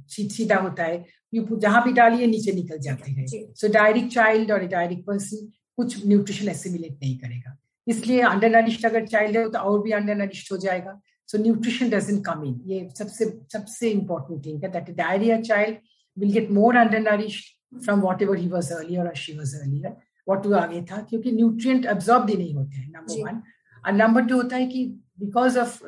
सीधा 0.10 0.56
होता 0.56 0.84
है। 0.84 1.06
जहाँ 1.36 1.84
भी 1.84 1.94
डालिए 1.94 2.28
नीचे 2.28 2.52
निकल 2.52 2.78
जाते 2.80 3.12
हैं। 3.12 3.26
सो 3.28 3.68
डायरिक 3.74 4.12
चाइल्ड 4.12 4.52
और 4.52 4.66
डायरिक 4.68 5.06
पर्सन 5.08 5.46
कुछ 5.78 6.06
न्यूट्रिशन 6.08 6.48
एसिमिलेट 6.50 6.92
नहीं 6.92 7.18
करेगा। 7.18 7.58
इसलिए 7.88 8.22
अंडर 8.22 8.50
नरिश्ड 8.50 8.86
अगर 8.86 9.06
चाइल्ड 9.06 9.38
है 9.38 9.50
तो 9.50 9.60
और 9.60 9.82
भी 9.84 9.92
अंडर 9.92 10.16
नरिश्ड 10.16 10.52
हो 10.52 10.58
जाएगा। 10.58 11.00
So 11.30 11.38
nutrition 11.38 11.90
doesn't 11.92 12.22
come 12.26 12.44
in. 12.48 12.54
ये 12.66 12.90
सबसे 12.98 13.26
सबसे 13.54 13.92
important 13.94 14.44
thing 14.44 14.64
है 14.64 14.72
that 14.74 14.90
a 14.90 14.94
diarrhea 15.00 15.40
child 15.48 15.74
will 16.18 16.32
get 16.36 16.52
more 16.58 16.74
undernourished 16.82 17.50
from 17.86 18.04
whatever 18.06 18.36
he 18.36 18.48
was 18.54 18.70
earlier 18.72 19.08
or 19.08 19.16
she 19.24 19.36
was 19.40 19.52
earlier. 19.60 19.92
What 20.30 20.46
वो 20.46 20.54
आगे 20.56 20.82
था? 20.92 21.02
क्योंकि 21.10 21.32
न्यूट्रिएंट 21.32 21.86
अब्जॉर्ब 21.86 22.30
ही 22.30 22.36
नहीं 22.36 22.54
होते 22.54 22.78
हैं 22.78 22.88
नंबर 22.92 23.24
वन 23.24 23.42
और 23.86 23.94
नंबर 23.94 24.26
टू 24.26 24.36
होता 24.36 24.56
है 24.56 24.68
कि 24.68 24.86
because 25.20 25.60
of 25.60 25.84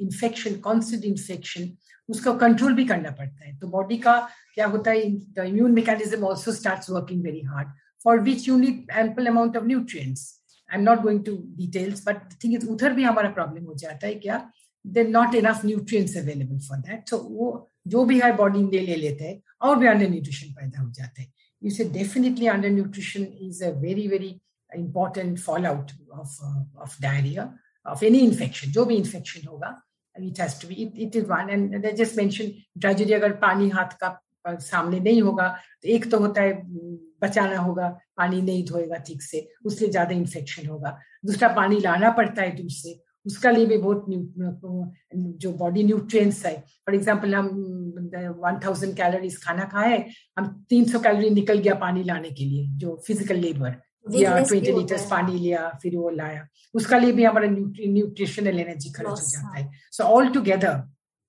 infection 0.00 0.54
constant 0.60 1.04
infection 1.04 1.70
उसका 2.08 2.32
कंट्रोल 2.34 2.74
भी 2.74 2.84
करना 2.84 3.10
पड़ता 3.10 3.46
है। 3.46 3.56
तो 3.56 3.68
बॉडी 3.68 3.96
का 3.98 4.18
क्या 4.54 4.66
होता 4.66 4.90
है 4.90 5.10
the 5.10 5.44
immune 5.46 5.72
mechanism 5.74 6.26
also 6.28 6.52
starts 6.52 6.90
working 6.90 7.22
very 7.24 7.40
hard 7.46 7.68
for 8.04 8.20
which 8.20 8.48
you 8.48 8.56
need 8.58 8.86
ample 8.98 9.26
amount 9.26 9.56
of 9.56 9.64
nutrients 9.64 10.22
I 10.72 10.78
am 10.78 10.84
not 10.84 11.00
going 11.02 11.24
to 11.24 11.36
details 11.56 12.06
but 12.06 12.32
thing 12.44 12.54
is 12.54 12.66
उधर 12.66 12.92
भी 12.92 13.02
हमारा 13.02 13.30
प्रॉब्लम 13.30 13.64
हो 13.64 13.74
जाता 13.74 14.06
है 14.06 14.14
क्या? 14.14 14.50
There 14.86 15.08
not 15.08 15.34
enough 15.34 15.64
nutrients 15.64 16.16
available 16.16 16.58
for 16.68 16.78
that 16.78 17.08
so 17.08 17.18
वो 17.18 17.50
जो 17.86 18.04
भी 18.04 18.20
है 18.20 18.36
बॉडी 18.36 18.62
में 18.62 18.82
ले 18.82 18.96
लेते 18.96 19.24
हैं 19.24 19.40
और 19.62 19.78
भी 19.78 19.86
अंडर 19.86 20.10
न्यूट्रिशन 20.10 20.52
पैदा 20.52 20.82
हो 20.82 20.90
जाते 20.90 21.22
हैं। 21.22 21.32
You 21.62 21.70
say 21.76 21.84
definitely 21.94 22.46
undernutrition 22.50 23.24
is 23.46 23.58
a 23.60 23.70
very 23.80 24.04
very 24.10 24.28
important 24.72 25.40
fallout 25.46 25.90
of 26.18 26.36
uh, 26.46 26.62
of 26.84 26.94
diarrhea 27.04 27.44
of 27.86 28.04
any 28.08 28.22
infection 28.28 28.72
जो 28.76 28.84
भी 28.84 28.96
infection 29.00 29.48
होगा 29.48 29.70
it 30.16 30.38
has 30.38 30.58
to 30.58 30.66
be 30.66 30.74
it, 30.82 30.92
it 30.96 31.16
is 31.16 31.24
one. 31.28 31.50
And 31.50 31.86
I 31.86 31.92
just 31.92 32.16
mentioned 32.16 32.52
अगर 33.14 33.32
पानी 33.42 33.68
हाथ 33.70 33.96
का 34.02 34.18
सामने 34.46 34.98
नहीं 35.00 35.22
होगा 35.22 35.48
तो 35.82 35.88
एक 35.88 36.10
तो 36.10 36.18
होता 36.18 36.42
है 36.42 36.52
बचाना 37.22 37.58
होगा 37.58 37.88
पानी 38.16 38.40
नहीं 38.42 38.64
धोएगा 38.66 38.96
ठीक 39.06 39.22
से 39.22 39.46
उससे 39.66 39.88
ज़्यादा 39.88 40.14
इन्फेक्शन 40.14 40.66
होगा। 40.66 40.98
दूसरा 41.26 41.48
पानी 41.56 41.78
लाना 41.80 42.10
पड़ता 42.18 42.42
है 42.42 42.56
दूर 42.56 42.70
से 42.70 42.98
उसका 43.26 43.50
लिए 43.50 43.66
भी 43.66 43.76
बहुत 43.78 44.04
जो 45.42 45.52
बॉडी 45.52 45.82
न्यूट्रिएंट्स 45.84 46.44
है। 46.46 46.54
फॉर 46.86 46.94
एग्जांपल 46.94 47.34
हम 47.34 47.48
वन 48.44 48.60
थाउज़ेंड 48.64 48.96
कैलोरीज 48.96 49.36
खाना 49.44 49.64
खाए 49.72 49.98
हम 50.38 50.48
तीन 50.70 50.84
सौ 50.90 50.98
कैलोरी 51.00 51.30
निकल 51.30 51.58
गया 51.58 51.74
पानी 51.84 52.02
लाने 52.04 52.30
के 52.30 52.44
लिए 52.44 52.66
जो 52.78 52.96
फ़िज़िकल 53.06 53.36
लेबर 53.38 53.76
या 54.06 54.38
ट्वेंटी 54.40 54.72
लीटर्स 54.72 55.10
पानी 55.10 55.38
लिया 55.38 55.68
फिर 55.82 55.96
वो 55.96 56.10
लाया। 56.10 56.46
उसका 56.74 56.98
लिए 56.98 57.12
भी 57.12 57.24
हमारा 57.24 57.48
न्यूट्रिशनल 57.48 58.58
एनर्जी 58.60 58.90
खर्च 58.92 59.08
हो 59.08 59.16
जाता 59.16 59.58
है। 59.58 59.70
So 59.92 60.04
all 60.04 60.28
together 60.34 60.82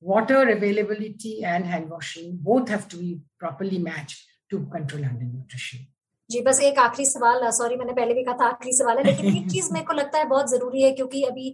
water 0.04 0.38
availability 0.52 1.32
and 1.46 1.68
hand 1.72 1.90
washing 1.90 2.30
both 2.46 2.70
have 2.70 2.86
to 2.92 3.00
be 3.00 3.10
properly 3.42 3.80
matched 3.80 4.22
to 4.52 4.60
control 4.70 5.04
undernutrition. 5.10 5.84
जी 6.30 6.42
बस 6.42 6.60
एक 6.62 6.80
आखिरी 6.80 7.06
सवाल 7.06 7.50
सॉरी 7.52 7.76
मैंने 7.76 7.94
पहले 7.94 8.14
भी 8.14 8.24
कहा 8.24 8.36
था 8.40 8.48
आखिरी 8.48 8.74
सवाल 8.74 8.98
है 8.98 9.04
लेकिन 9.04 9.38
एक 9.38 9.50
चीज़ 9.52 9.72
मेरे 9.74 9.86
को 9.86 9.94
लगता 9.94 10.20
है 10.20 10.26
बहुत 10.28 10.50
ज़रूरी 10.52 10.82
है 10.84 10.92
क्योंकि 10.92 11.22
अभी 11.24 11.48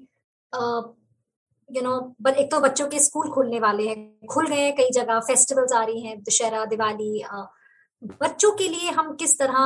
यू 1.70 1.82
नो 1.84 1.98
बट 2.22 2.38
एक 2.38 2.52
तो 2.52 2.60
बच्चों 2.60 2.88
के 2.88 3.00
स्कूल 3.00 3.30
खुलने 3.34 3.60
वाले 3.60 3.88
हैं 3.88 4.28
खुल 4.34 4.48
गए 4.48 4.62
हैं 4.62 4.76
कई 4.76 4.92
जगह 4.94 5.20
फेस्टिवल्स 5.28 5.74
आ 5.74 5.84
रही 5.84 6.02
हैं 6.02 6.18
दशहरा 6.24 6.66
दिवाली 6.76 7.24
बच्चों 8.22 8.52
के 8.58 8.68
लिए 8.70 8.92
हम 9.00 9.14
किस 9.16 9.38
तरह 9.40 9.60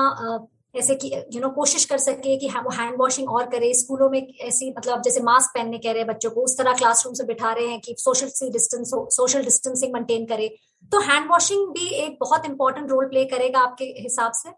ऐसे 0.76 0.96
कि 0.96 1.12
यू 1.34 1.40
नो 1.42 1.50
कोशिश 1.52 1.86
कर 1.86 1.98
सके 1.98 2.36
कि 2.38 2.48
वो 2.58 2.70
हैंड 2.72 2.96
वॉशिंग 3.00 3.30
और 3.30 3.46
करे। 3.50 3.74
स्कूलों 3.74 4.10
में 4.10 4.20
ऐसी 4.42 4.70
मतलब 4.78 5.02
जैसे 5.04 5.22
मास्क 5.24 5.52
पहनने 5.56 5.78
कह 5.78 5.92
रहे 5.92 6.02
हैं 6.02 6.08
बच्चों 6.08 6.30
को, 6.32 6.42
उस 6.42 6.58
तरह 6.58 6.74
क्लासरूम 6.74 7.14
से 7.16 7.24
बिठा 7.26 7.52
रहे 7.54 7.68
हैं 7.68 7.80
कि 7.82 7.96
social 8.00 8.52
distance 8.52 8.92
social 9.16 9.44
distancing 9.44 9.94
maintain 9.94 10.26
करे। 10.26 10.48
तो 10.92 11.00
हैंड 11.02 11.30
वॉशिंग 11.32 11.68
भी 11.74 11.88
एक 11.96 12.18
बहुत 12.22 12.46
इंपॉर्टेंट 12.46 12.90
रोल 12.92 13.06
प्ले 13.08 13.26
करेगा 13.26 13.60
आपके 13.62 13.86
हिसाब 14.00 14.32
से? 14.36 14.50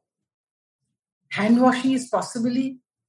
Hand 1.31 1.59
washing 1.59 1.93
is 1.93 2.07
possibly 2.11 2.67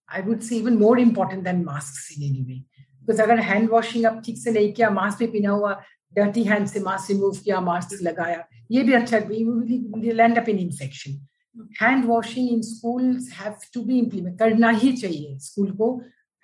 I 0.08 0.22
would 0.22 0.40
say 0.40 0.56
even 0.56 0.76
more 0.78 1.00
important 1.00 1.44
than 1.44 1.62
mask 1.64 2.12
in 2.18 2.24
any 2.24 2.44
way 2.44 2.54
because 2.54 3.22
अगर 3.22 3.38
हैंड 3.50 3.70
वॉशिंग 3.70 4.04
अब 4.06 4.22
ठीक 4.26 4.38
से 4.38 4.50
नहीं 4.50 4.72
किया 4.72 4.90
मास्क 4.90 5.18
भी 5.18 5.26
पीना 5.28 5.50
हुआ 5.50 5.72
डर्टी 6.16 6.42
हैंड 6.44 6.66
से 6.68 6.80
मास्क 6.80 7.10
रिमूव 7.10 7.38
किया 7.44 7.60
मास्क 7.60 8.02
लगाया, 8.02 8.44
ये 8.70 8.82
भी 8.82 8.92
अच्छा 8.92 9.18
land 9.18 10.38
up 10.38 10.48
in 10.48 10.58
infection 10.58 11.20
hand 11.82 12.04
washing 12.04 12.50
in 12.50 12.62
school 12.62 13.04
have 13.32 13.54
to 13.74 13.82
be 13.82 13.98
implement 13.98 14.38
करना 14.38 14.70
ही 14.70 14.92
चाहिए। 14.92 15.38
स्कूल 15.38 15.70
को 15.76 15.90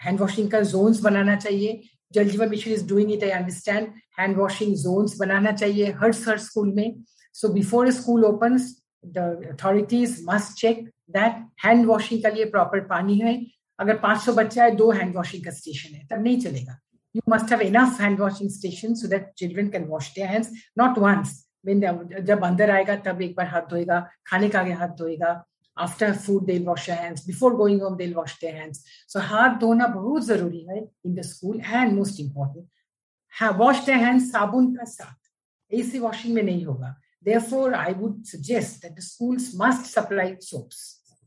हैंड 0.00 0.20
वॉशिंग 0.20 0.50
का 0.50 0.60
जोन्स 0.72 1.00
बनाना 1.00 1.36
चाहिए। 1.36 1.80
Jal 2.14 2.28
Jeevan 2.28 2.48
mission 2.50 2.70
is 2.70 2.86
doing 2.88 3.12
it 3.12 3.24
I 3.24 3.30
understand 3.30 3.88
hand 4.18 4.36
washing 4.36 4.74
zones 4.76 5.16
बनाना 5.18 5.52
चाहिए 5.52 5.90
हर 6.00 6.14
हर 6.28 6.38
स्कूल 6.38 6.72
में। 6.74 7.02
So 7.34 7.48
before 7.48 7.90
school 7.92 8.24
open 8.24 8.58
the 9.04 9.18
authorities 9.52 10.16
must 10.28 10.60
check 10.60 10.84
that 11.10 11.44
hand 11.64 11.86
washing 11.86 12.22
का 12.22 12.28
लिए 12.28 12.44
प्रॉपर 12.50 12.80
पानी 12.86 13.18
है। 13.18 13.34
अगर 13.78 13.96
500 13.98 14.32
बच्चा 14.34 14.64
है 14.64 14.74
दो 14.76 14.90
हैंड 14.92 15.14
वॉशिंग 15.16 15.44
का 15.44 15.50
स्टेशन 15.50 15.94
है, 15.94 16.06
तब 16.06 16.22
नहीं 16.22 16.40
चलेगा। 16.40 16.78
You 17.14 17.22
must 17.28 17.52
have 17.52 17.60
enough 17.60 18.00
hand 18.00 18.20
washing 18.20 18.50
station 18.50 18.94
so 18.94 19.08
that 19.08 19.30
children 19.38 19.68
can 19.68 19.84
wash 19.84 20.10
their 20.14 20.28
hands 20.28 20.50
not 20.78 20.98
once 20.98 21.32
जब 21.66 22.44
अंदर 22.44 22.70
आएगा 22.70 22.96
तब 23.06 23.22
एक 23.22 23.34
बार 23.36 23.46
हाथ 23.46 23.62
धोएगा 23.70 24.00
खाने 24.26 24.48
का 24.48 24.60
आगे 24.60 24.72
हाथ 24.72 24.88
धोएगा। 24.98 25.32
After 25.76 26.12
food 26.16 26.44
they 26.46 26.58
wash 26.64 26.88
hands 26.90 27.26
before 27.26 27.54
going 27.56 27.82
home 27.82 27.96
they 27.96 28.12
wash 28.14 28.38
their 28.40 28.54
hands 28.56 28.84
so 29.08 29.20
हाथ 29.20 29.58
धोना 29.60 29.86
बहुत 29.86 30.24
ज़रूरी 30.26 30.66
है 30.70 30.78
in 31.06 31.14
the 31.14 31.22
school 31.22 31.60
and 31.66 31.92
most 31.92 32.20
important 32.20 32.66
हाँ 33.40 33.50
वॉश 33.58 33.84
द 33.86 33.90
हैंड 34.04 34.20
साबुन 34.22 34.74
का 34.76 34.84
साथ। 34.84 35.74
ऐसे 35.74 35.98
वॉशिंग 35.98 36.34
में 36.34 36.42
नहीं 36.42 36.64
होगा। 36.64 36.94
Therefore 37.26 37.70
i 37.76 37.90
would 38.00 38.20
suggest 38.28 38.82
that 38.82 38.94
the 38.98 39.04
schools 39.06 39.46
must 39.62 39.88
supply 39.94 40.28
soaps 40.48 40.78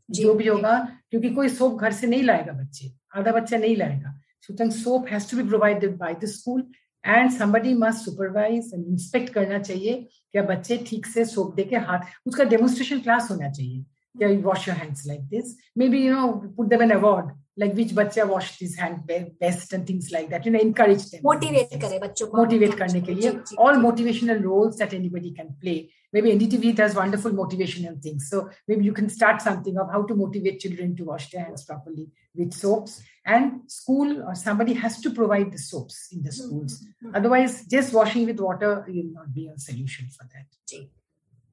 जो 0.09 0.33
भी 0.33 0.47
होगा 0.47 0.77
क्योंकि 1.09 1.29
कोई 1.33 1.49
सोप 1.49 1.81
घर 1.81 1.91
से 1.93 2.07
नहीं 2.07 2.23
लाएगा 2.23 2.53
बच्चे। 2.53 2.91
आधा 3.17 3.31
बच्चा 3.31 3.57
नहीं 3.57 3.75
लाएगा। 3.77 4.19
So 4.43 4.53
soap 4.77 5.07
has 5.07 5.27
to 5.29 5.37
be 5.37 5.43
provided 5.49 5.97
by 5.99 6.13
the 6.23 6.27
school 6.27 6.63
and 7.05 7.31
somebody 7.31 7.73
must 7.75 8.05
supervise 8.05 8.71
and 8.73 8.85
inspect 8.87 9.29
करना 9.33 9.59
चाहिए 9.59 9.93
क्या 10.33 10.43
बच्चे 10.43 10.77
ठीक 10.87 11.05
से 11.05 11.25
सोप 11.25 11.55
दे 11.55 11.63
के 11.63 11.77
हाथ 11.87 12.27
उसका 12.27 12.43
डेमोन्स्ट्रेशन 12.45 12.99
क्लास 12.99 13.29
होना 13.31 13.49
चाहिए। 13.49 13.83
क्या 14.15 14.27
you 14.29 14.41
wash 14.41 14.67
your 14.67 14.77
hands 14.77 15.07
like 15.07 15.21
this 15.29 15.55
maybe 15.89 16.05
you 16.05 16.13
know 16.15 16.27
put 16.57 16.67
them 16.69 16.81
an 16.81 16.91
award 16.91 17.31
like 17.59 17.73
which 17.75 17.93
बच्चा 17.95 18.23
wash 18.25 18.51
this 18.59 18.77
hand 18.79 18.97
best 19.39 19.73
and 19.73 19.87
things 19.89 20.11
like 20.13 20.29
that 20.29 20.47
you 20.47 20.53
know 20.53 20.59
encourage 20.59 21.19
motivate 21.25 21.81
करे 21.81 21.99
बच्चों 21.99 22.27
को। 22.27 22.37
मोटिवेट 22.37 22.73
करने 22.77 23.01
के 23.01 23.13
लिए 23.13 23.33
all 23.59 23.77
motivational 23.81 24.41
roles 24.43 24.77
that 24.77 24.93
anybody 24.93 25.29
can 25.31 25.53
play 25.61 25.75
maybe 26.13 26.31
NDTV 26.31 26.75
does 26.75 26.95
wonderful 26.95 27.31
motivational 27.31 28.01
things. 28.01 28.29
So 28.29 28.49
maybe 28.67 28.85
you 28.85 28.93
can 28.93 29.09
start 29.09 29.41
something 29.41 29.77
of 29.77 29.91
how 29.91 30.03
to 30.03 30.15
motivate 30.15 30.59
children 30.59 30.95
to 30.95 31.03
wash 31.03 31.31
their 31.31 31.43
hands 31.43 31.65
properly 31.65 32.07
with 32.35 32.53
soaps. 32.53 33.01
And 33.25 33.61
school 33.67 34.23
or 34.23 34.35
somebody 34.35 34.73
has 34.73 35.01
to 35.01 35.09
provide 35.09 35.51
the 35.51 35.57
soaps 35.57 36.09
in 36.11 36.23
the 36.23 36.31
schools. 36.31 36.83
Mm-hmm. 36.83 37.15
otherwise 37.15 37.65
just 37.65 37.93
washing 37.93 38.25
with 38.25 38.39
water 38.39 38.85
will 38.87 39.11
not 39.11 39.33
be 39.33 39.47
a 39.47 39.57
solution 39.57 40.07
for 40.09 40.25
that 40.33 40.45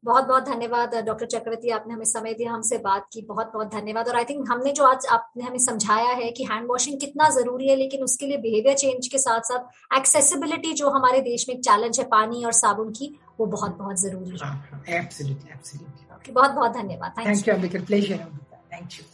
बहुत 0.05 0.25
बहुत 0.25 0.45
धन्यवाद 0.45 0.95
doctor 1.07 1.27
चक्रवर्ती 1.27 1.71
आपने 1.71 1.95
हमें 1.95 2.05
समय 2.05 2.35
दिया 2.35 2.53
हमसे 2.53 2.79
बात 2.79 3.07
की 3.13 3.23
बहुत 3.23 3.51
बहुत 3.55 3.73
धन्यवाद। 3.75 4.09
और 4.09 4.17
आई 4.17 4.25
थिंक 4.25 4.49
हमने 4.51 4.73
जो 4.73 4.85
आज 4.85 5.07
आपने 5.07 5.45
हमें 5.45 5.59
समझाया 5.59 6.13
है 6.13 6.31
कि 6.31 6.45
हैंड 6.45 6.69
वॉशिंग 6.69 7.01
कितना 7.01 7.29
ज़रूरी 7.31 7.69
है 7.69 7.77
लेकिन 7.77 8.03
उसके 8.03 8.27
लिए 8.27 8.37
बिहेवियर 8.37 8.77
चेंज 8.77 9.09
के 9.09 9.19
साथ 9.19 9.41
साथ 9.41 9.97
एक्सेसिबिलिटी 9.99 10.73
जो 10.73 10.91
हमारे 10.91 11.21
देश 11.21 11.49
में 11.49 11.55
एक 11.57 11.63
चैलेंज 11.63 11.99
है 12.01 12.05
पानी 12.07 12.45
और 12.45 12.53
साबुन 12.53 12.91
की 12.91 13.15
वो 13.41 13.47
बहुत 13.47 13.77
बहुत 13.79 14.01
ज़रूरी 14.01 14.31
है। 14.31 14.39
बहुत 16.33 16.51
बहुत 16.51 16.73
धन्यवाद। 16.73 17.15
थैंक 17.19 17.49
यू 18.93 19.05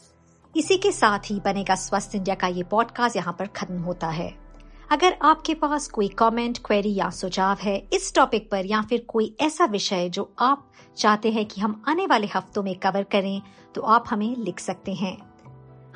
इसी 0.55 0.76
के 0.78 0.93
साथ 0.93 1.31
ही 1.31 1.40
बनेगा 1.40 1.75
स्वस्थ 1.75 2.14
इंडिया 2.14 2.35
का 2.35 2.47
ये 2.47 2.62
पॉडकास्ट 2.62 3.16
यहाँ 3.16 3.37
पर 3.38 3.47
खत्म 3.47 3.78
होता 3.83 4.09
है। 4.09 4.46
अगर 4.90 5.16
आपके 5.23 5.55
पास 5.55 5.88
कोई 5.88 6.09
कमेंट, 6.09 6.59
क्वेरी 6.59 6.95
या 6.95 7.09
सुझाव 7.11 7.57
है 7.62 7.76
इस 7.93 8.14
टॉपिक 8.14 8.50
पर 8.50 8.66
या 8.66 8.83
फिर 8.83 9.05
कोई 9.09 9.35
ऐसा 9.40 9.64
विषय 9.64 10.09
जो 10.09 10.31
आप 10.38 10.71
चाहते 10.97 11.31
हैं 11.31 11.45
कि 11.47 11.61
हम 11.61 11.83
आने 11.88 12.07
वाले 12.07 12.26
हफ्तों 12.26 12.62
में 12.62 12.75
कवर 12.75 13.02
करें 13.02 13.43
तो 13.75 13.83
आप 13.83 14.05
हमें 14.11 14.37
लिख 14.37 14.61
सकते 14.61 14.95
हैं। 14.95 15.16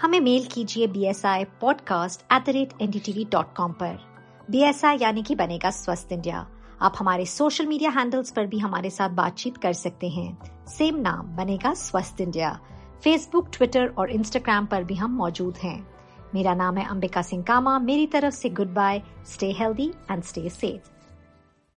हमें 0.00 0.20
मेल 0.20 0.44
कीजिए 0.44 0.86
B 0.86 1.04
S 1.06 1.24
I 1.26 1.44
podcast 1.60 2.22
at 2.32 2.46
the 2.46 2.50
rate 2.50 2.72
N 2.82 2.90
D 2.90 2.98
T 2.98 3.12
V 3.12 3.24
dot 3.24 3.54
com 3.56 3.72
पर। 3.72 3.98
बी 4.50 4.62
एस 4.62 4.84
आई 4.84 4.98
यानी 5.00 5.22
कि 5.22 5.34
बनेगा 5.34 5.70
स्वस्थ 5.70 6.12
इंडिया। 6.12 6.46
आप 6.82 6.94
हमारे 6.98 7.26
सोशल 7.26 7.66
मीडिया 7.66 7.90
हैंडल्स 7.90 8.30
पर 8.30 8.46
भी 8.46 8.58
हमारे 8.58 8.90
साथ 8.90 9.10
बातचीत 9.10 9.56
कर 9.56 9.72
सकते 9.72 10.08
हैं। 10.08 10.66
सेम 10.68 10.96
नाम 10.96 11.36
बनेगा 11.36 11.74
स्वस्थ 11.74 12.20
इंडिया। 12.20 12.58
फेसबुक 13.04 13.50
ट्विटर 13.52 13.94
और 13.98 14.10
इंस्टाग्राम 14.10 14.66
पर 14.66 14.84
भी 14.84 14.94
हम 14.94 15.16
मौजूद 15.16 15.56
हैं। 15.56 15.89
मेरा 16.34 16.54
नाम 16.54 16.76
है 16.76 16.86
अंबिका 16.88 17.22
सिंह 17.22 17.42
कामा। 17.42 17.78
मेरी 17.78 18.06
तरफ़ 18.06 18.34
से 18.34 18.50
goodbye 18.74 19.02
stay 19.26 19.52
healthy 19.52 19.92
and 20.10 20.22
stay 20.22 20.48
safe 20.48 20.99